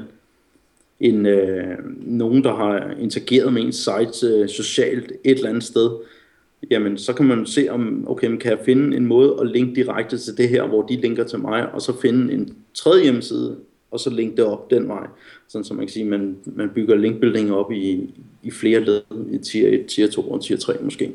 [1.00, 5.90] en, øh, nogen, der har interageret med ens site øh, socialt et eller andet sted,
[6.72, 9.76] jamen så kan man se om, okay, man kan jeg finde en måde at linke
[9.76, 13.56] direkte til det her, hvor de linker til mig, og så finde en tredje hjemmeside,
[13.92, 15.08] og så linke det op den vej.
[15.48, 19.38] Sådan som man kan sige, man, man bygger linkbuilding op i, i flere led, i
[19.38, 21.12] tier 1, tier 2 og tier 3 måske.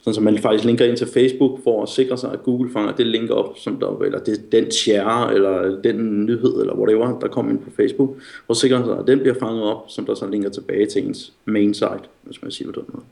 [0.00, 2.92] Sådan som man faktisk linker ind til Facebook for at sikre sig, at Google fanger
[2.92, 7.28] det link op, som der, eller det, den share, eller den nyhed, eller whatever, der
[7.28, 8.10] kommer ind på Facebook,
[8.46, 11.06] for at sikre sig, at den bliver fanget op, som der så linker tilbage til
[11.06, 13.04] ens main site, hvis man siger det på den måde.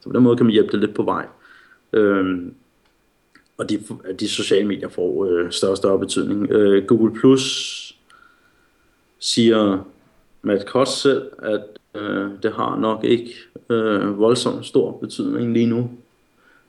[0.00, 1.26] Så på den måde kan man hjælpe det lidt på vej.
[1.92, 2.54] Øhm,
[3.58, 3.82] og de,
[4.20, 6.50] de sociale medier får øh, større og større betydning.
[6.50, 7.76] Øh, Google Plus
[9.18, 9.84] siger
[10.42, 13.34] Matt Kotz selv, at øh, det har nok ikke
[13.70, 15.90] øh, voldsomt stor betydning lige nu,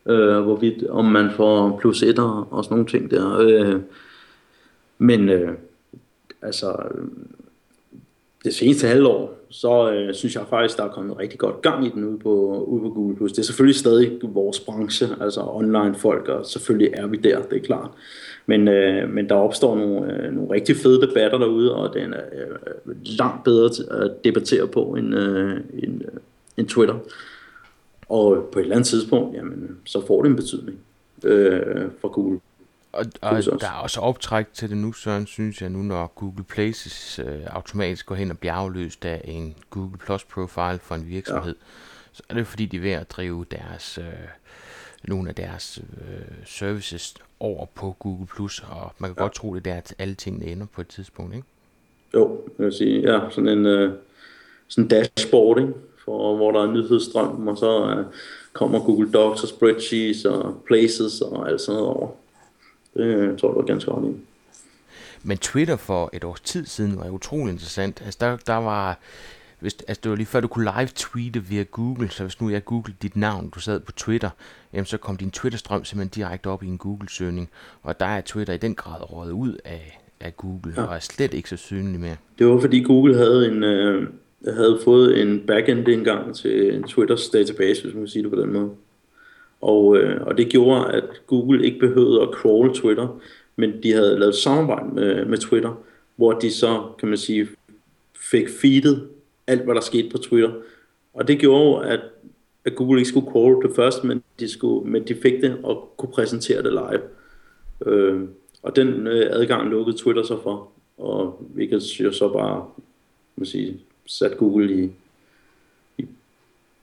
[0.06, 3.38] øh, hvorvidt om man får plus etter og sådan nogle ting der.
[3.40, 3.82] Øh,
[4.98, 5.52] men øh,
[6.42, 6.76] altså
[8.44, 11.90] det seneste halvår, så øh, synes jeg faktisk, der er kommet rigtig godt gang i
[11.90, 13.30] den ude på, ude på Google+.
[13.30, 17.58] Det er selvfølgelig stadig vores branche, altså online folk, og selvfølgelig er vi der, det
[17.58, 17.90] er klart.
[18.46, 22.22] Men, øh, men der opstår nogle, øh, nogle rigtig fede debatter derude, og den er
[22.34, 23.70] øh, langt bedre
[24.04, 26.20] at debattere på end, øh, end, øh,
[26.58, 26.96] end Twitter.
[28.10, 30.80] Og på et eller andet tidspunkt, jamen, så får det en betydning
[31.24, 32.40] øh, for Google.
[32.94, 36.44] Og, og der er også optræk til det nu, Søren, synes jeg nu, når Google
[36.44, 41.08] Places øh, automatisk går hen og bliver afløst af en Google Plus profile for en
[41.08, 41.56] virksomhed.
[41.60, 41.66] Ja.
[42.14, 44.06] Så er det fordi, de er ved at drive deres, øh,
[45.04, 49.24] nogle af deres øh, services over på Google Plus, og man kan ja.
[49.24, 51.48] godt tro, det er der, at alle tingene ender på et tidspunkt, ikke?
[52.14, 53.94] Jo, jeg vil sige, ja, sådan en øh,
[54.68, 55.74] sådan dashboard, ikke?
[56.06, 58.06] For, hvor der er nyhedsstrøm, og så øh,
[58.54, 62.10] kommer Google Docs og spreadsheets og places og alt sådan noget over.
[62.94, 64.16] Det øh, tror jeg, du er ganske ret i.
[65.24, 68.02] Men Twitter for et års tid siden var utrolig interessant.
[68.06, 69.00] Altså der, der var,
[69.60, 72.50] hvis, altså det var lige før du kunne live tweete via Google, så hvis nu
[72.50, 74.30] jeg googlede dit navn, du sad på Twitter,
[74.74, 77.50] jamen så kom din Twitter-strøm simpelthen direkte op i en Google-søgning.
[77.84, 80.84] Og der er Twitter i den grad rådet ud af, af Google, ja.
[80.84, 82.16] og er slet ikke så synlig mere.
[82.40, 84.08] Det var fordi Google havde en, øh,
[84.48, 88.54] havde fået en backend engang til Twitters database, hvis man kan sige det på den
[88.54, 88.70] måde.
[89.62, 93.20] Og, øh, og det gjorde, at Google ikke behøvede at crawl Twitter,
[93.56, 95.84] men de havde lavet samarbejde med, med Twitter,
[96.16, 97.48] hvor de så, kan man sige,
[98.32, 99.08] fik feedet
[99.48, 100.52] alt, hvad der skete på Twitter.
[101.14, 102.00] Og det gjorde, at,
[102.66, 105.94] at Google ikke skulle crawl det først, men de, skulle, men de fik det og
[105.98, 107.02] kunne præsentere det live.
[107.86, 108.22] Øh,
[108.64, 112.66] og den øh, adgang lukkede Twitter så for, og hvilket jo så bare,
[113.36, 114.90] man sige, sat Google i,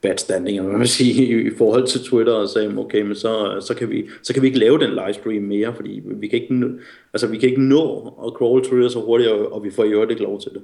[0.01, 3.75] bad standing, man sige, i, i forhold til Twitter, og sagde, okay, men så, så,
[3.75, 6.79] kan vi, så kan vi ikke lave den livestream mere, fordi vi kan ikke,
[7.13, 10.09] altså, vi kan ikke nå at crawl Twitter så hurtigt, og, og vi får jo
[10.09, 10.63] ikke lov til det.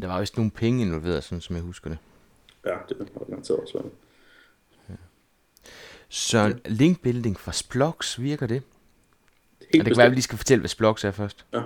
[0.00, 1.98] Der var vist nogle penge involveret, sådan som jeg husker det.
[2.66, 3.82] Ja, det var garanteret også.
[4.88, 4.94] Ja.
[6.08, 8.62] Så linkbuilding fra Splox, virker det?
[9.72, 11.44] Helt og det kan være, at vi lige skal fortælle, hvad Splox er først.
[11.52, 11.62] Ja.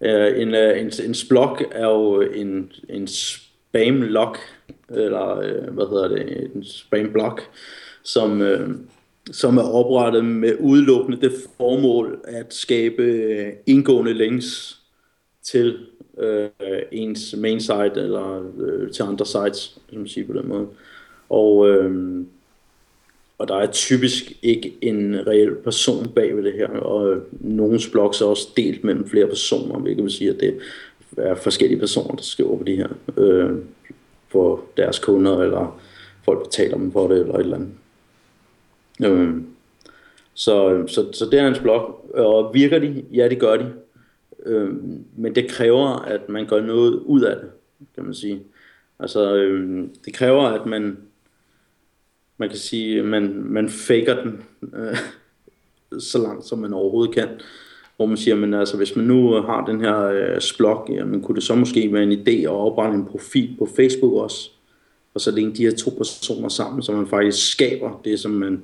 [0.00, 3.08] Uh, en, uh, en, en Splog er jo en, en
[3.70, 4.38] spam lock,
[4.90, 7.42] eller øh, hvad hedder det, en spam block,
[8.02, 8.68] som, øh,
[9.30, 14.80] som er oprettet med udelukkende det formål at skabe øh, indgående links
[15.42, 15.78] til
[16.18, 16.48] øh,
[16.92, 20.66] ens main site eller øh, til andre sites, som man siger på den måde.
[21.28, 22.24] Og, øh,
[23.38, 27.88] og der er typisk ikke en reel person bag ved det her, og øh, nogens
[27.88, 30.58] blogs er også delt mellem flere personer, hvilket vil sige, at det
[31.16, 33.56] er forskellige personer, der skriver på de her øh,
[34.28, 35.80] for deres kunder, eller
[36.24, 37.70] folk betaler dem for det, eller et eller andet.
[39.04, 39.42] Øh,
[40.34, 42.10] så, så, så det er hans blog.
[42.14, 43.04] Og virker de?
[43.12, 43.72] Ja, det gør de.
[44.46, 44.70] Øh,
[45.16, 47.50] men det kræver, at man gør noget ud af det,
[47.94, 48.42] kan man sige.
[48.98, 50.98] Altså, øh, det kræver, at man,
[52.36, 54.42] man kan sige, man, man faker den
[54.74, 54.96] øh,
[55.98, 57.28] så langt, som man overhovedet kan
[58.00, 61.34] hvor man siger, men altså, hvis man nu har den her øh, splog, jamen, kunne
[61.34, 64.50] det så måske være en idé at oprette en profil på Facebook også,
[65.14, 68.62] og så linke de her to personer sammen, så man faktisk skaber det, som man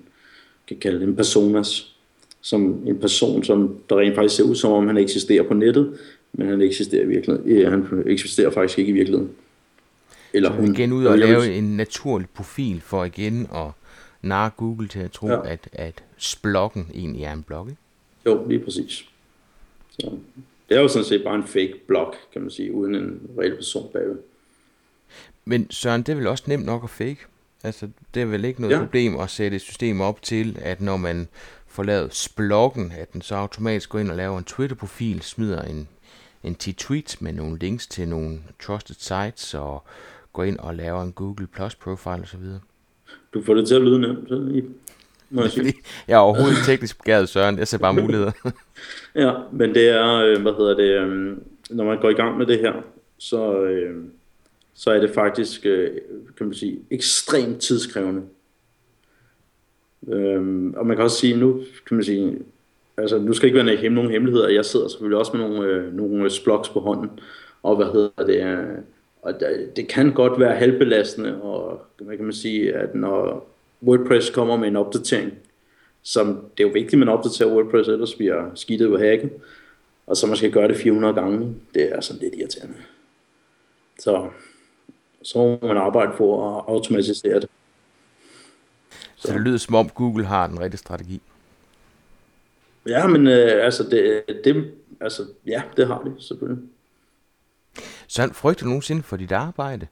[0.69, 1.97] kan kalde en personas,
[2.41, 5.99] som en person, som der rent faktisk ser ud som om han eksisterer på nettet,
[6.33, 7.71] men han eksisterer i virkeligheden.
[7.71, 9.31] Han eksisterer faktisk ikke i virkeligheden.
[10.33, 13.71] Eller hun igen ud og lave en naturlig profil for igen at
[14.23, 15.53] narre Google til at tro, ja.
[15.53, 17.81] at, at sploggen egentlig er en blog, ikke?
[18.27, 19.05] Jo, lige præcis.
[20.01, 20.19] Så
[20.69, 23.55] det er jo sådan set bare en fake blog, kan man sige, uden en reel
[23.55, 24.17] person bagved.
[25.45, 27.19] Men Søren, det er vel også nemt nok at fake?
[27.65, 28.81] Altså, det er vel ikke noget ja.
[28.81, 31.29] problem at sætte et system op til, at når man
[31.67, 35.89] får lavet sploggen, at den så automatisk går ind og laver en Twitter-profil, smider en,
[36.45, 39.83] en 10 tweets med nogle links til nogle trusted sites, og
[40.33, 42.45] går ind og laver en Google Plus profile osv.
[43.35, 44.31] Du får det til at lyde nemt,
[45.31, 45.75] må jeg sige.
[46.09, 47.59] Jeg er overhovedet ikke teknisk begavet, Søren.
[47.59, 48.33] Jeg ser bare muligheder.
[49.15, 51.37] Ja, men det er, øh, hvad hedder det, øh,
[51.71, 52.73] når man går i gang med det her,
[53.19, 54.05] så, øh,
[54.75, 55.91] så er det faktisk, øh,
[56.37, 58.23] kan man sige, ekstremt tidskrævende.
[60.09, 62.39] Øhm, og man kan også sige, nu kan man sige,
[62.97, 65.95] altså nu skal ikke være hem, nogen hemmeligheder, jeg sidder selvfølgelig også med nogle, øh,
[65.95, 67.11] nogle splogs på hånden,
[67.63, 68.79] og hvad hedder det, øh,
[69.23, 73.49] og det, det kan godt være halvbelastende, og hvad kan man sige, at når
[73.83, 75.33] WordPress kommer med en opdatering,
[76.03, 79.31] som det er jo vigtigt, at man opdaterer WordPress, ellers bliver skidtet på hacket,
[80.07, 82.77] og så man skal gøre det 400 gange, det er sådan lidt irriterende.
[83.99, 84.31] Så,
[85.23, 87.49] så må man arbejde for at automatisere det.
[89.17, 91.23] Så det lyder som om Google har den rigtige strategi.
[92.87, 96.65] Ja, men øh, altså, det, det, altså, ja, det har de selvfølgelig.
[98.07, 99.87] Så frygter du nogensinde for dit arbejde?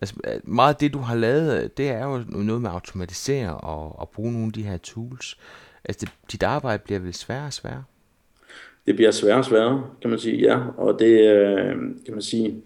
[0.00, 2.74] Altså, øh, meget af det, du har lavet, øh, det er jo noget med at
[2.74, 5.38] automatisere og, og bruge nogle af de her tools.
[5.84, 7.84] Altså, det, dit arbejde bliver vel sværere og sværere?
[8.86, 10.58] Det bliver sværere og sværere, kan man sige, ja.
[10.76, 12.62] Og det, øh, kan man sige,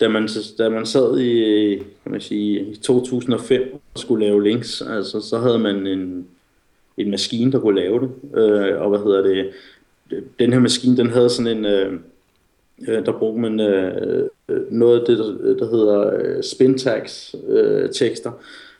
[0.00, 4.82] da man, da man sad i, kan man sige, i 2005 og skulle lave links,
[4.82, 6.28] altså, så havde man en,
[6.96, 8.38] en maskine, der kunne lave det.
[8.38, 9.50] Øh, og hvad hedder det?
[10.38, 11.64] Den her maskine, den havde sådan en...
[11.64, 11.92] Øh,
[12.88, 17.34] øh der brugte man øh, Øh, noget af det, der, øh, der hedder øh, spintax
[17.48, 18.30] øh, tekster,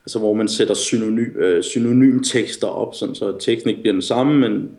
[0.05, 4.03] altså hvor man sætter synonym, øh, synonym tekster op, sådan, så teksten ikke bliver den
[4.03, 4.71] samme, men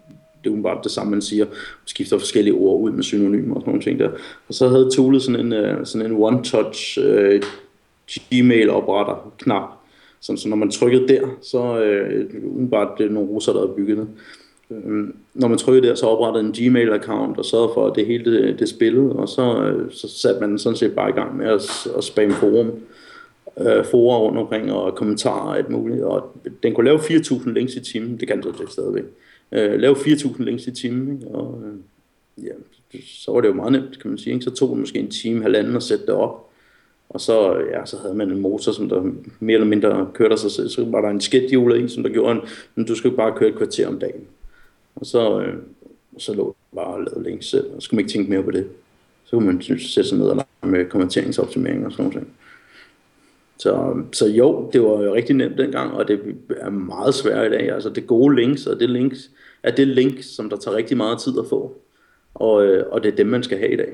[0.43, 1.45] det er jo bare det samme, man siger.
[1.45, 1.53] Man
[1.85, 4.09] skifter forskellige ord ud med synonymer og sådan nogle ting der.
[4.47, 7.41] Og så havde toolet sådan en, øh, sådan en one-touch øh,
[8.31, 9.69] Gmail-opretter knap.
[10.21, 12.25] Så, så når man trykkede der, så øh,
[12.71, 14.07] bare det er nogle russer, der havde bygget det
[14.71, 18.25] øh, når man trykkede der, så oprettede en Gmail-account og sørgede for, at det hele
[18.25, 19.13] det, det spillede.
[19.13, 22.33] Og så, øh, så satte man sådan set bare i gang med at, at spamme
[22.33, 22.71] forum
[23.59, 26.03] øh, forer rundt omkring og kommentarer og alt muligt.
[26.03, 29.03] Og den kunne lave 4.000 links i timen, det kan den så stadigvæk
[29.51, 31.27] øh, lave 4.000 links i timen, ikke?
[31.27, 32.51] og øh, ja,
[33.05, 34.33] så var det jo meget nemt, kan man sige.
[34.33, 34.43] Ikke?
[34.43, 36.49] Så tog det måske en time, halvanden at sætte det op,
[37.09, 40.51] og så, ja, så havde man en motor, som der mere eller mindre kørte sig
[40.51, 40.69] selv.
[40.69, 42.41] Så var der en skidthjuler i, som der gjorde,
[42.77, 44.21] en, du skal bare køre et kvarter om dagen.
[44.95, 45.57] Og så, øh,
[46.17, 48.43] så lå det bare og lavede links selv, og så skulle man ikke tænke mere
[48.43, 48.67] på det.
[49.25, 52.27] Så kunne man sætte sig ned og lege med kommenteringsoptimering og sådan noget.
[53.57, 57.55] Så, så jo, det var jo rigtig nemt dengang, og det er meget svært i
[57.55, 57.71] dag.
[57.71, 59.31] Altså det gode links, og det links,
[59.63, 61.81] er det link, som der tager rigtig meget tid at få.
[62.33, 63.93] Og, øh, og det er dem, man skal have i dag.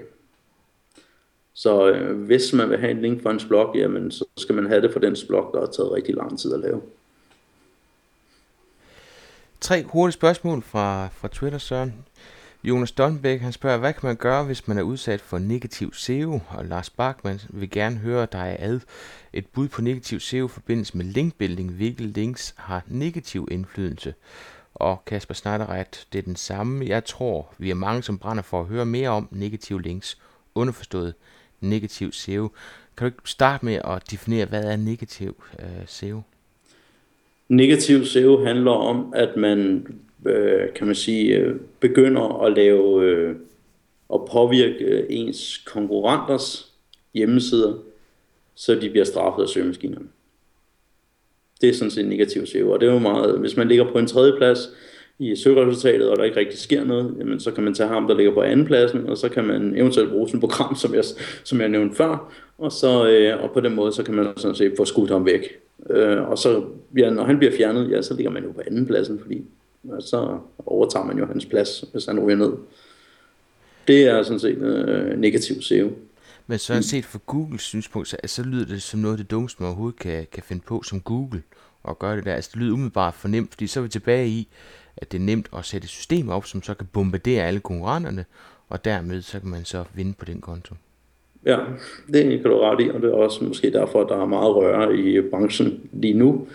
[1.54, 4.68] Så øh, hvis man vil have en link for en blog, jamen, så skal man
[4.68, 6.82] have det for den blog, der har taget rigtig lang tid at lave.
[9.62, 12.06] Tre hurtige spørgsmål fra, fra Twitter, Søren.
[12.64, 16.40] Jonas Donbæk, han spørger, hvad kan man gøre, hvis man er udsat for negativ SEO?
[16.50, 18.80] Og Lars Bachmann vil gerne høre dig ad
[19.34, 21.72] et bud på negativ SEO forbindes forbindelse med linkbuilding.
[21.72, 24.14] Hvilke links har negativ indflydelse?
[24.74, 26.86] Og Kasper Schneiderret, det er den samme.
[26.86, 30.18] Jeg tror, vi er mange, som brænder for at høre mere om negative links.
[30.56, 31.14] Underforstået
[31.60, 32.52] negativ SEO.
[32.98, 36.22] Kan du ikke starte med at definere, hvad er negativ øh, SEO?
[37.52, 39.88] Negativ SEO handler om, at man
[40.26, 43.36] øh, kan man sige, øh, begynder at lave øh,
[44.10, 46.72] og påvirke øh, ens konkurrenters
[47.14, 47.74] hjemmesider,
[48.56, 50.08] så de bliver straffet af søgemaskinerne.
[51.62, 53.98] Det er sådan set negativ SEO, og det er jo meget, hvis man ligger på
[53.98, 54.60] en tredje plads
[55.22, 58.16] i søgeresultatet, og der ikke rigtig sker noget, jamen, så kan man tage ham, der
[58.16, 61.04] ligger på anden pladsen, og så kan man eventuelt bruge sådan et program, som jeg,
[61.44, 64.56] som jeg nævnte før, og, så, øh, og på den måde, så kan man sådan
[64.56, 65.48] set få skudt ham væk.
[65.90, 66.64] Øh, og så,
[66.98, 69.42] ja, når han bliver fjernet, ja, så ligger man jo på anden pladsen, fordi
[70.00, 72.52] så overtager man jo hans plads, hvis han ryger ned.
[73.88, 75.92] Det er sådan set øh, negativ SEO.
[76.48, 79.62] Men så set fra Googles synspunkt, så, så lyder det som noget af det dummeste,
[79.62, 81.42] man overhovedet kan, kan finde på som Google
[81.84, 82.34] og gøre det der.
[82.36, 84.48] Altså det lyder umiddelbart for nemt, fordi så er vi tilbage i,
[84.98, 88.26] at det er nemt at sætte et system op, som så kan bombardere alle konkurrenterne,
[88.70, 90.76] og dermed så kan man så vinde på den konto.
[91.46, 91.58] Ja,
[92.14, 94.56] det kan du ret i, og det er også måske derfor, at der er meget
[94.56, 96.48] røre i branchen lige nu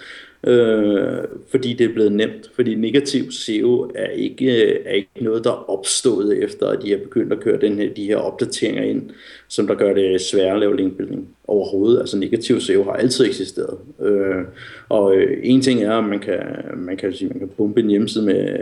[0.45, 1.19] øh,
[1.51, 2.51] fordi det er blevet nemt.
[2.55, 6.91] Fordi negativ SEO er ikke, øh, er ikke noget, der er opstået efter, at de
[6.91, 9.11] har begyndt at køre den her, de her opdateringer ind,
[9.49, 12.01] som der gør det sværere at lave linkbuilding overhovedet.
[12.01, 13.79] Altså negativ SEO har altid eksisteret.
[14.03, 14.45] Øh,
[14.89, 16.43] og øh, en ting er, at man kan,
[16.77, 18.59] man kan, sige, man kan pumpe en hjemmeside med,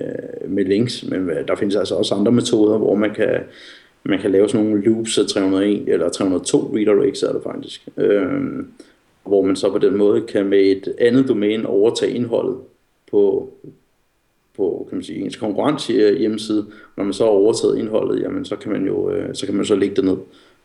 [0.49, 3.41] med links, men øh, der findes altså også andre metoder, hvor man kan
[4.07, 7.89] man kan lave sådan nogle loops af 301 eller 302 redirects er det faktisk.
[7.97, 8.33] Øh,
[9.27, 12.59] hvor man så på den måde kan med et andet domæne overtage indholdet
[13.11, 13.51] på,
[14.57, 16.67] på kan man sige, ens konkurrent øh, hjemmeside.
[16.97, 19.65] Når man så har overtaget indholdet, jamen, så kan man jo øh, så kan man
[19.65, 20.17] så lægge det ned.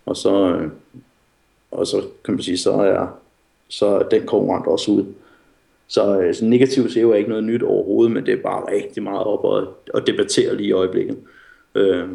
[0.06, 0.70] Og så, øh,
[1.72, 3.08] og så kan man sige, så er,
[3.68, 5.06] så er den konkurrent også ude.
[5.88, 9.04] Så, øh, så negativ SEO er ikke noget nyt overhovedet, men det er bare rigtig
[9.04, 11.18] meget op og, at debattere lige i øjeblikket.
[11.76, 12.08] Øh,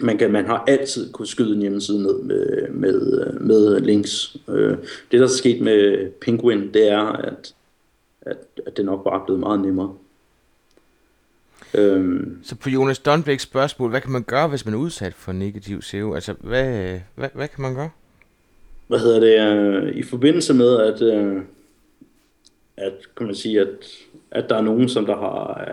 [0.00, 4.36] man, kan, man har altid kunne skyde en hjemmeside ned med, med, med links.
[4.48, 4.76] Øh,
[5.10, 7.54] det, der er sket med Penguin, det er, at,
[8.20, 9.94] at, at det nok bare er blevet meget nemmere.
[11.74, 15.32] Øhm, så på Jonas Donbæks spørgsmål, hvad kan man gøre, hvis man er udsat for
[15.32, 16.14] negativ SEO?
[16.14, 17.90] Altså, hvad, hvad, hvad kan man gøre?
[18.88, 19.40] Hvad hedder det?
[19.40, 21.42] Øh, I forbindelse med, at, øh,
[22.76, 23.86] at, kan man sige, at,
[24.30, 25.64] at der er nogen, som der har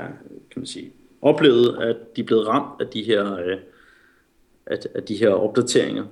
[0.52, 0.92] kan man sige,
[1.22, 3.38] oplevet, at de er blevet ramt af de her,
[4.70, 6.04] øh, at, af de her opdateringer,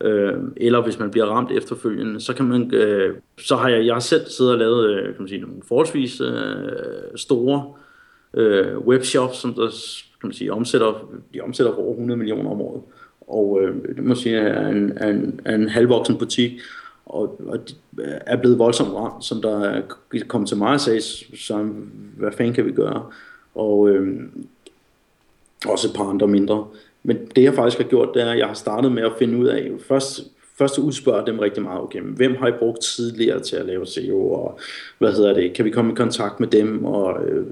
[0.00, 3.94] øh, eller hvis man bliver ramt efterfølgende, så kan man, øh, så har jeg, jeg
[3.94, 6.36] har selv siddet og lavet, øh, kan man sige, nogle forholdsvis øh,
[7.16, 7.72] store
[8.34, 9.68] øh, webshops, som der,
[10.20, 12.82] kan man sige, omsætter, de omsætter for over 100 millioner om året.
[13.20, 16.60] Og øh, det må sige, er en, er en, er en halvvoksen butik,
[17.06, 17.58] og, og
[17.98, 19.82] øh, er blevet voldsomt ramt, som der
[20.28, 21.00] kom til mig og sagde,
[21.36, 21.68] så
[22.16, 23.06] hvad fanden kan vi gøre?
[23.54, 24.22] Og øh,
[25.66, 26.66] også et par andre mindre.
[27.06, 29.38] Men det jeg faktisk har gjort, det er, at jeg har startet med at finde
[29.38, 30.20] ud af, først,
[30.58, 34.30] først udspørge dem rigtig meget, okay, hvem har I brugt tidligere til at lave SEO,
[34.32, 34.58] og
[34.98, 37.44] hvad hedder det, kan vi komme i kontakt med dem, og øh,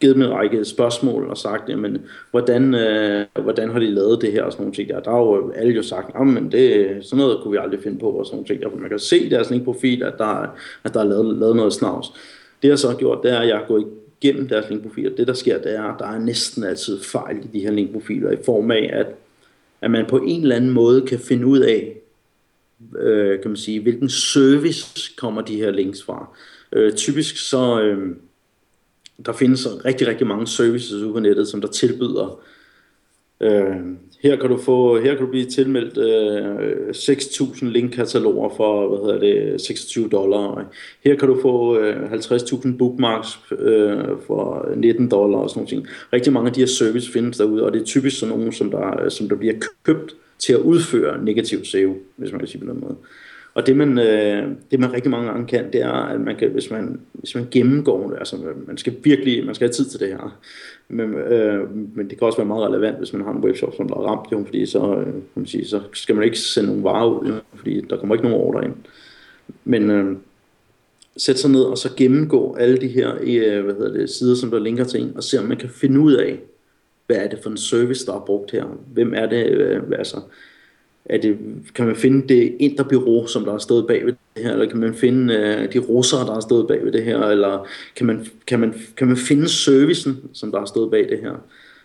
[0.00, 1.98] givet dem en række spørgsmål og sagt, jamen,
[2.30, 5.00] hvordan, øh, hvordan har de lavet det her og sådan nogle ting der.
[5.00, 8.10] Der har jo alle jo sagt, men det, sådan noget kunne vi aldrig finde på
[8.10, 8.80] og sådan nogle ting der.
[8.80, 10.46] Man kan se i deres linkprofil, at der,
[10.84, 12.12] at der er lavet, lavet noget snavs.
[12.62, 13.86] Det jeg så har gjort, det er, at jeg går gået
[14.20, 15.16] gennem deres linkprofiler.
[15.16, 18.30] Det der sker, det er, at der er næsten altid fejl i de her linkprofiler
[18.30, 19.06] i form af, at,
[19.80, 21.96] at man på en eller anden måde kan finde ud af,
[22.98, 26.36] øh, kan man sige, hvilken service kommer de her links fra.
[26.72, 28.16] Øh, typisk så, øh,
[29.26, 32.40] der findes rigtig, rigtig mange services ude på nettet, som der tilbyder
[33.40, 33.76] øh,
[34.22, 39.50] her kan du få her kan du blive tilmeldt øh, 6.000 linkkataloger for hvad hedder
[39.50, 40.64] det 26 dollar.
[41.04, 45.88] Her kan du få øh, 50.000 bookmarks øh, for 19 dollar og sådan noget.
[46.12, 48.70] Rigtig mange af de her services findes derude, og det er typisk sådan nogle, som
[48.70, 52.66] der, øh, som der bliver købt til at udføre negativ SEO, hvis man kan sige
[52.66, 52.96] på den måde.
[53.54, 56.50] Og det man, øh, det man rigtig mange gange kan, det er, at man kan,
[56.50, 60.00] hvis man, hvis man gennemgår det, altså man skal virkelig, man skal have tid til
[60.00, 60.40] det her.
[60.90, 63.88] Men, øh, men det kan også være meget relevant, hvis man har en webshop, som
[63.88, 66.68] der er ramt, jo, fordi så, øh, kan man sige, så skal man ikke sende
[66.68, 68.74] nogen varer ud, jo, fordi der kommer ikke nogen ordre ind.
[69.64, 70.16] Men øh,
[71.16, 74.50] sæt sig ned og så gennemgå alle de her øh, hvad hedder det, sider, som
[74.50, 76.40] der linker til en, og se om man kan finde ud af,
[77.06, 78.64] hvad er det for en service, der er brugt her?
[78.92, 79.46] Hvem er det?
[79.46, 80.16] Øh, altså,
[81.04, 81.38] er det, øh,
[81.74, 84.78] kan man finde det interbyrå, som der har stået bag ved det her, eller kan
[84.78, 88.26] man finde øh, de russere, der har stået bag ved det her, eller kan man,
[88.46, 91.44] kan man, kan man finde servicen, som der har stået bag det her.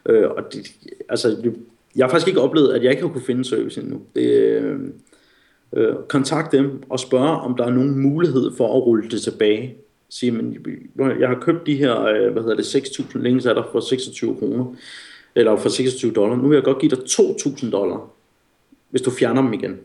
[0.10, 0.72] Øh, og det,
[1.10, 1.52] altså,
[1.96, 4.02] jeg har faktisk ikke oplevet, at jeg ikke har kunne finde servicen endnu.
[4.16, 4.80] Det, øh,
[5.74, 9.76] øh, kontakt dem og spørge, om der er nogen mulighed for at rulle det tilbage.
[10.10, 10.58] Sige, men
[11.20, 14.36] jeg har købt de her, øh, hvad hedder det, 6.000 links af dig for 26
[14.36, 14.66] kroner,
[15.36, 16.36] eller for 26 dollar.
[16.36, 18.10] Nu vil jeg godt give dig 2.000 dollar
[18.96, 19.80] hvis du fjerner dem igen.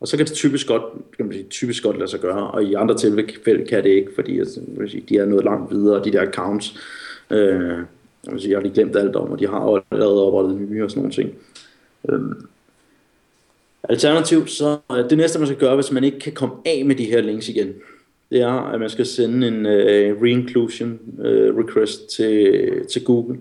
[0.00, 0.82] Og så kan det typisk godt,
[1.16, 4.10] kan man sige, typisk godt lade sig gøre, og i andre tilfælde kan det ikke,
[4.14, 6.78] fordi altså, sige, de er noget langt videre, de der accounts.
[7.30, 7.78] Øh,
[8.26, 10.90] jeg, sige, jeg har lige glemt alt om, og de har allerede oprettet nye og
[10.90, 11.34] sådan nogle ting.
[12.08, 12.20] Øh,
[13.82, 14.78] alternativt, så
[15.10, 17.48] det næste man skal gøre, hvis man ikke kan komme af med de her links
[17.48, 17.74] igen,
[18.30, 23.38] det er, at man skal sende en uh, reinclusion øh, request til, til Google,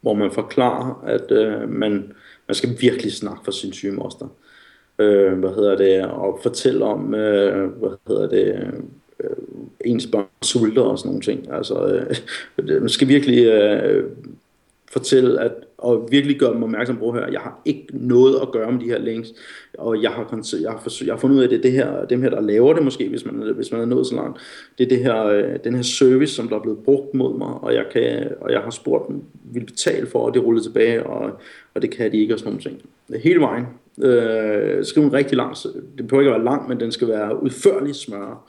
[0.00, 2.12] hvor man forklarer, at øh, man
[2.48, 4.26] man skal virkelig snakke for sin syge moster.
[4.98, 8.74] Øh, hvad hedder det, og fortælle om, øh, hvad hedder det,
[9.20, 9.36] øh,
[9.84, 11.52] ens børn sulter og sådan nogle ting.
[11.52, 12.16] Altså, øh,
[12.80, 14.10] man skal virkelig øh,
[14.92, 18.72] fortælle, at, og virkelig gøre dem opmærksom på her, jeg har ikke noget at gøre
[18.72, 19.28] med de her links,
[19.78, 21.72] og jeg har, jeg har, forsøg, jeg har fundet ud af, at det er det
[21.72, 24.40] her, dem her, der laver det måske, hvis man, hvis man er nået så langt.
[24.78, 27.48] Det er det her, øh, den her service, som der er blevet brugt mod mig,
[27.48, 31.06] og jeg, kan, og jeg har spurgt dem, vil betale for, at det ruller tilbage,
[31.06, 31.30] og,
[31.74, 32.82] og det kan de ikke, og sådan nogle ting.
[33.22, 33.66] Hele vejen.
[34.02, 35.56] Øh, skriv en rigtig lang,
[35.98, 38.48] det behøver ikke at være lang, men den skal være udførlig smør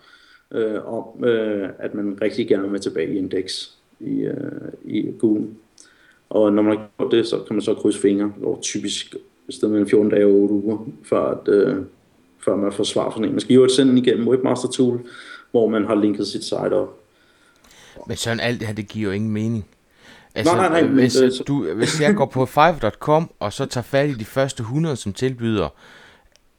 [0.51, 5.47] øh, om, øh, at man rigtig gerne vil tilbage i indeks i, øh, i Google.
[6.33, 9.15] Og når man har gjort det, så kan man så krydse fingre, og typisk
[9.47, 11.77] et sted mellem 14 dage og 8 uger, før, at, øh,
[12.45, 13.31] før man får svar fra en.
[13.31, 14.99] Man skal jo sende den igennem Webmaster Tool,
[15.51, 16.99] hvor man har linket sit site op.
[18.07, 19.65] Men sådan alt det her, det giver jo ingen mening.
[20.35, 23.65] Altså, nej, nej, nej, hvis, men, øh, du, hvis jeg går på five.com og så
[23.65, 25.69] tager fat i de første 100, som tilbyder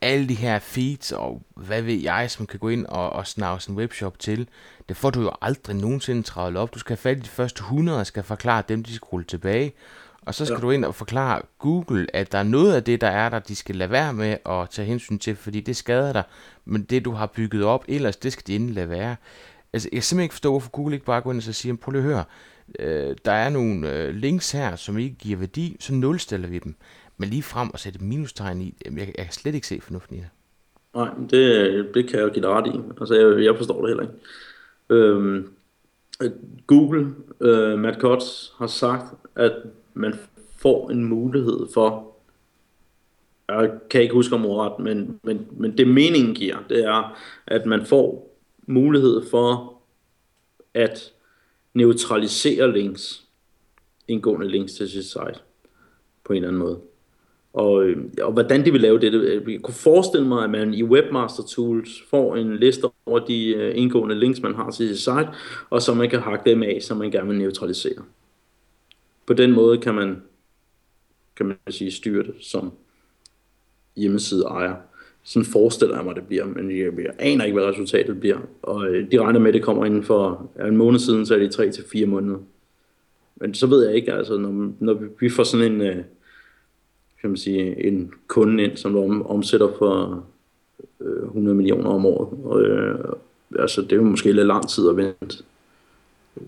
[0.05, 3.61] alle de her feeds og hvad ved jeg, som kan gå ind og, og snave
[3.69, 4.49] en webshop til,
[4.89, 6.75] det får du jo aldrig nogensinde travlet op.
[6.75, 9.25] Du skal have fat i de første 100 og skal forklare dem, de skal rulle
[9.25, 9.73] tilbage.
[10.23, 10.61] Og så skal ja.
[10.61, 13.57] du ind og forklare Google, at der er noget af det, der er der, de
[13.57, 16.23] skal lade være med at tage hensyn til, fordi det skader dig.
[16.65, 19.17] Men det, du har bygget op, ellers det skal de endelig lade være.
[19.73, 21.91] Altså, jeg kan simpelthen ikke forstå, hvorfor Google ikke bare går ind og siger, prøv
[21.91, 22.25] lige at høre,
[22.79, 26.77] øh, der er nogle øh, links her, som ikke giver værdi, så nulstiller vi dem.
[27.17, 30.19] Men lige frem og sætte minustegn i, jeg, jeg kan slet ikke se fornuften i
[30.19, 30.29] det.
[30.95, 32.81] Nej, det, det kan jeg give dig ret i.
[33.01, 34.15] Altså, jeg, jeg forstår det heller ikke.
[34.91, 35.49] Øhm,
[36.67, 39.53] Google, øh, Matt Cutts, har sagt, at
[39.95, 40.15] man
[40.57, 42.17] får en mulighed for,
[43.49, 47.67] jeg kan ikke huske om ret, men, men, men det meningen giver, det er, at
[47.67, 48.37] man får
[48.67, 49.81] mulighed for
[50.75, 51.13] at
[51.75, 53.25] neutralisere links,
[54.09, 55.41] indgående links til sit site,
[56.25, 56.81] på en eller anden måde.
[57.55, 60.83] Og, øhm, og hvordan de vil lave det, jeg kunne forestille mig, at man i
[60.83, 65.29] Webmaster Tools får en liste over de øh, indgående links, man har til sit site,
[65.71, 68.03] og så man kan hakke dem af, som man gerne vil neutralisere.
[69.27, 70.23] På den måde kan man,
[71.37, 72.73] kan man sige, styre det som
[73.97, 74.75] hjemmeside ejer.
[75.23, 78.39] Sådan forestiller jeg mig, det bliver, men jeg, jeg aner ikke, hvad resultatet bliver.
[78.63, 81.39] Og øh, de regner med, at det kommer inden for en måned siden, så er
[81.39, 82.39] det 3 til fire måneder.
[83.37, 86.05] Men så ved jeg ikke, altså når, når vi får sådan en, øh,
[87.25, 90.25] kan man sige, en kunde ind, som du omsætter for
[91.01, 92.39] øh, 100 millioner om året.
[92.45, 92.99] Og, øh,
[93.59, 95.45] altså, det er jo måske lidt lang tid at vente.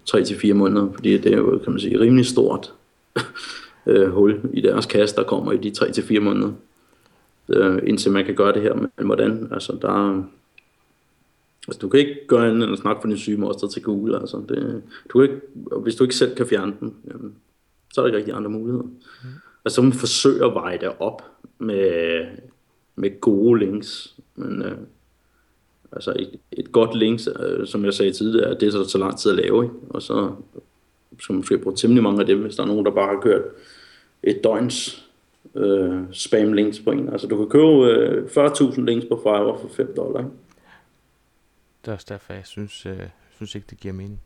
[0.04, 2.72] 3 til fire måneder, fordi det er jo, kan man sige, rimelig stort
[3.86, 6.52] øh, hul i deres kasse, der kommer i de 3 til fire måneder
[7.48, 8.74] øh, indtil man kan gøre det her.
[8.74, 9.48] Men hvordan?
[9.52, 10.24] Altså, der,
[11.68, 14.20] altså, du kan ikke gøre andet end at snakke for din sygemoster til Google.
[14.20, 15.46] Altså, det, du kan ikke,
[15.82, 17.34] hvis du ikke selv kan fjerne den, jamen,
[17.92, 18.84] så er der ikke rigtig andre muligheder.
[18.84, 19.28] Mm.
[19.66, 21.22] Og så man forsøger at veje det op
[21.58, 22.26] med,
[22.96, 24.16] med gode links.
[24.34, 24.78] Men øh,
[25.92, 29.18] altså et, et godt links, øh, som jeg sagde tidligere, det er så, så lang
[29.18, 29.64] tid at lave.
[29.64, 29.74] Ikke?
[29.90, 30.32] Og så
[31.18, 33.20] skal man måske bruge temmelig mange af dem, hvis der er nogen, der bare har
[33.20, 33.42] kørt
[34.22, 35.08] et døgns
[35.54, 37.08] øh, spam links på en.
[37.08, 40.20] Altså du kan købe øh, 40.000 links på Fiverr for 5 dollar.
[40.20, 40.30] Ikke?
[41.84, 42.98] Det er også derfor, jeg synes, øh,
[43.36, 44.20] synes ikke, det giver mening.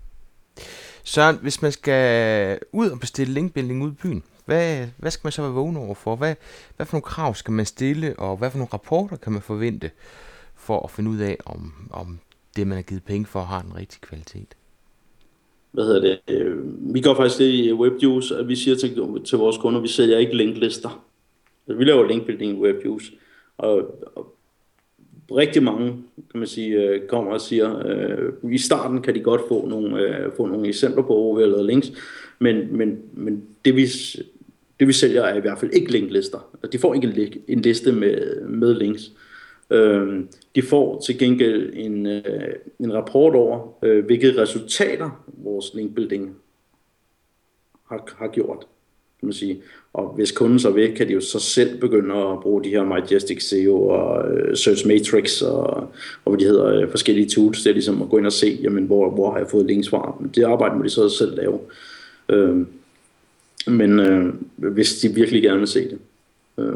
[1.05, 5.33] Så hvis man skal ud og bestille linkbuilding ud i byen, hvad, hvad skal man
[5.33, 6.17] så være vågen over for?
[6.17, 6.35] Hvad,
[6.77, 9.91] hvad for nogle krav skal man stille, og hvad for nogle rapporter kan man forvente
[10.55, 12.19] for at finde ud af, om, om
[12.57, 14.55] det, man har givet penge for, har den rigtige kvalitet?
[15.73, 16.59] hvad hedder det, øh,
[16.95, 20.19] vi gør faktisk det i WebJuice, at vi siger til, til vores kunder, vi sælger
[20.19, 21.05] ikke linklister.
[21.67, 23.13] Altså, vi laver linkbuilding i WebJuice,
[23.59, 23.77] og,
[24.17, 24.35] og
[25.37, 25.87] rigtig mange
[26.31, 30.01] kan man sige, øh, kommer og siger, øh, i starten kan de godt få nogle,
[30.01, 31.93] øh, få nogle eksempler på, hvor vi har lavet links,
[32.39, 33.87] men, men, men det, vi,
[34.81, 36.57] det vi sælger er i hvert fald ikke linklister.
[36.73, 39.13] De får ikke en liste med, med links.
[39.71, 40.25] Øh,
[40.55, 46.37] de får til gengæld en, øh, en rapport over, øh, hvilke resultater vores linkbuilding
[47.89, 48.67] har, har gjort
[49.21, 49.63] kan man sige.
[49.93, 52.85] Og hvis kunden så vil, kan de jo så selv begynde at bruge de her
[52.85, 55.67] Majestic SEO og øh, Search Matrix og,
[56.25, 57.63] og hvad de hedder, øh, forskellige tools.
[57.63, 59.89] Det er ligesom at gå ind og se, jamen, hvor, hvor har jeg fået links
[59.89, 60.23] fra.
[60.35, 61.59] Det arbejde må de så selv lave.
[62.29, 62.67] Øh,
[63.67, 65.99] men øh, hvis de virkelig gerne vil se det.
[66.59, 66.75] Øh,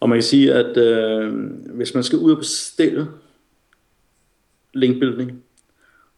[0.00, 1.34] og man kan sige, at øh,
[1.74, 3.06] hvis man skal ud og bestille
[4.74, 5.42] linkbuilding,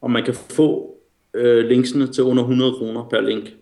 [0.00, 0.96] og man kan få
[1.34, 3.54] øh, linksene til under 100 kroner per link,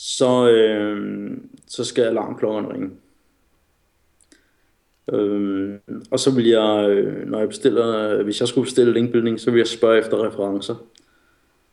[0.00, 1.30] så, øh,
[1.66, 2.90] så skal alarmklokkerne ringe.
[5.12, 5.78] Øh,
[6.10, 9.58] og så vil jeg, øh, når jeg bestiller, hvis jeg skulle bestille linkbuilding, så vil
[9.58, 10.74] jeg spørge efter referencer.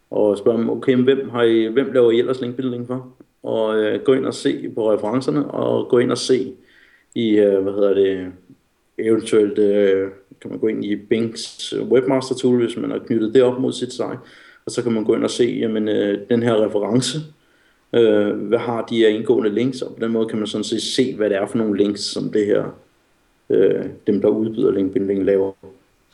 [0.10, 3.16] Og spørge dem, okay, hvem, har I, hvem laver I ellers linkbuilding for?
[3.44, 6.54] Og øh, gå ind og se på referencerne, og gå ind og se
[7.16, 8.32] i, øh, hvad hedder det,
[8.98, 10.12] eventuelt øh,
[10.42, 13.74] kan man gå ind i Bings webmaster tool, hvis man har knyttet det op mod
[13.74, 14.20] sit site,
[14.66, 17.20] og så kan man gå ind og se, jamen øh, den her reference,
[17.94, 20.82] øh, hvad har de her indgående links, og på den måde kan man sådan set
[20.82, 22.78] se, hvad det er for nogle links, som det her,
[23.50, 25.52] øh, dem der udbyder linkbuilding laver.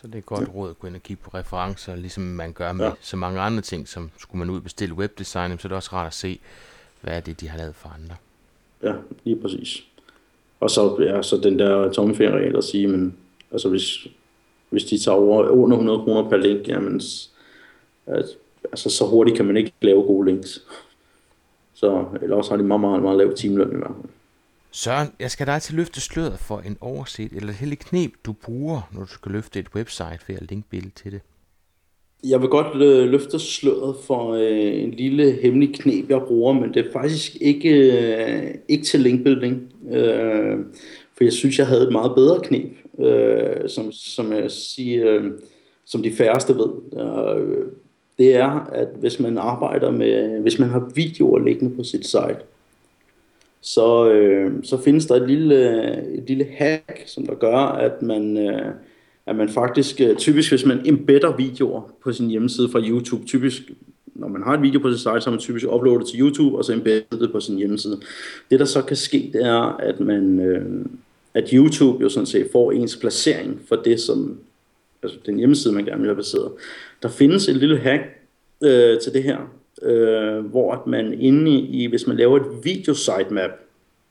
[0.02, 0.54] Så det er godt ja.
[0.56, 2.92] råd at gå ind og kigge på referencer, ligesom man gør med ja.
[3.02, 5.90] så mange andre ting, som skulle man ud og bestille webdesign, så er det også
[5.94, 6.40] rart at se,
[7.02, 8.16] hvad er det, de har lavet for andre.
[8.84, 8.94] Ja,
[9.24, 9.84] lige præcis.
[10.60, 13.18] Og så, ja, så den der tommelfingerregel at sige, men
[13.52, 14.08] altså hvis,
[14.70, 17.02] hvis de tager over under 100 kroner per link, jamen,
[18.64, 20.66] altså så hurtigt kan man ikke lave gode links.
[21.82, 24.12] Så, eller også har de meget, meget, meget lav timeløn i hvert fald.
[24.72, 28.34] Søren, jeg skal dig til løfte sløret for en overset eller et heldig knep, du
[28.34, 31.22] bruger, når du skal løfte et website ved at linkbillede til det.
[32.28, 36.74] Jeg vil godt øh, løfte sløret for øh, en lille hemmelig knep, jeg bruger, men
[36.74, 39.74] det er faktisk ikke, øh, ikke til linkbuilding.
[39.92, 40.60] Øh,
[41.18, 45.32] for jeg synes, jeg havde et meget bedre knep, øh, som, som jeg siger, øh,
[45.86, 46.70] som de færreste ved.
[47.02, 47.68] Øh,
[48.22, 52.38] det er, at hvis man arbejder med, hvis man har videoer liggende på sit site,
[53.62, 55.58] så, øh, så findes der et lille,
[56.18, 58.72] et lille hack, som der gør, at man, øh,
[59.26, 63.62] at man faktisk, øh, typisk hvis man embedder videoer på sin hjemmeside fra YouTube, typisk
[64.16, 66.58] når man har et video på sit site, så har man typisk uploadet til YouTube,
[66.58, 68.02] og så embeddet det på sin hjemmeside.
[68.52, 70.86] Det der så kan ske, det er, at man, øh,
[71.34, 74.38] at YouTube jo sådan set får ens placering for det, som,
[75.04, 76.52] altså den hjemmeside, man gerne vil have baseret.
[77.04, 78.02] Der findes et lille hack
[78.64, 79.38] øh, til det her,
[79.82, 83.52] øh, hvor at man inde i, hvis man laver et video sitemap,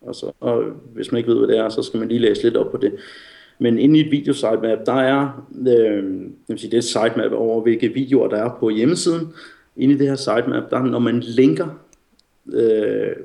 [0.06, 0.64] altså, og
[0.94, 2.76] hvis man ikke ved, hvad det er, så skal man lige læse lidt op på
[2.76, 2.92] det.
[3.58, 6.04] Men inde i et video sitemap, der er, øh,
[6.48, 9.28] jeg sige, det er et sitemap over, hvilke videoer der er på hjemmesiden.
[9.76, 11.68] Inde i det her sitemap, der når man linker
[12.52, 13.16] øh,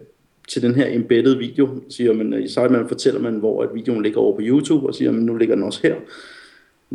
[0.47, 4.03] til den her embedded video, siger man, øh, i sitemap fortæller man, hvor at videoen
[4.03, 5.95] ligger over på YouTube, og siger, at nu ligger den også her.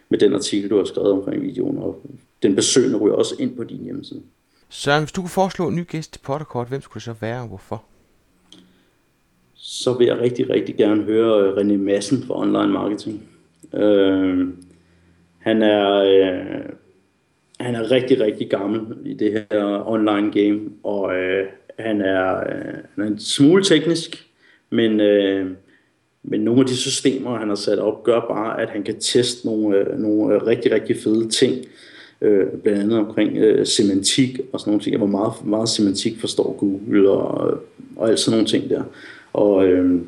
[0.09, 2.01] Med den artikel, du har skrevet omkring videoen, og
[2.43, 4.21] den besøgende ryger også ind på din hjemmeside.
[4.69, 7.41] Søren, hvis du kunne foreslå en ny gæst til Potterkort, hvem skulle det så være,
[7.41, 7.83] og hvorfor?
[9.55, 13.32] Så vil jeg rigtig, rigtig gerne høre øh, René Madsen fra Online Marketing.
[13.73, 14.47] Øh,
[15.39, 16.73] han er øh,
[17.63, 21.47] han er rigtig, rigtig gammel i det her online game, og øh,
[21.79, 24.27] han, er, øh, han er en smule teknisk,
[24.69, 25.51] men, øh,
[26.23, 29.47] men nogle af de systemer, han har sat op, gør bare, at han kan teste
[29.47, 31.65] nogle, øh, nogle øh, rigtig, rigtig fede ting,
[32.21, 34.97] øh, blandt andet omkring øh, semantik og sådan nogle ting.
[34.97, 37.61] Hvor meget, meget semantik forstår Google og,
[37.95, 38.83] og alt sådan nogle ting der.
[39.33, 40.01] Og, øh,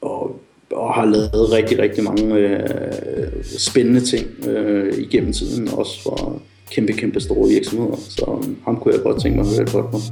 [0.00, 0.40] og
[0.72, 6.92] og har lavet rigtig, rigtig mange øh, spændende ting øh, igennem tiden, også for kæmpe,
[6.92, 7.96] kæmpe store virksomheder.
[7.96, 10.02] Så um, ham kunne jeg godt tænke mig at høre et godt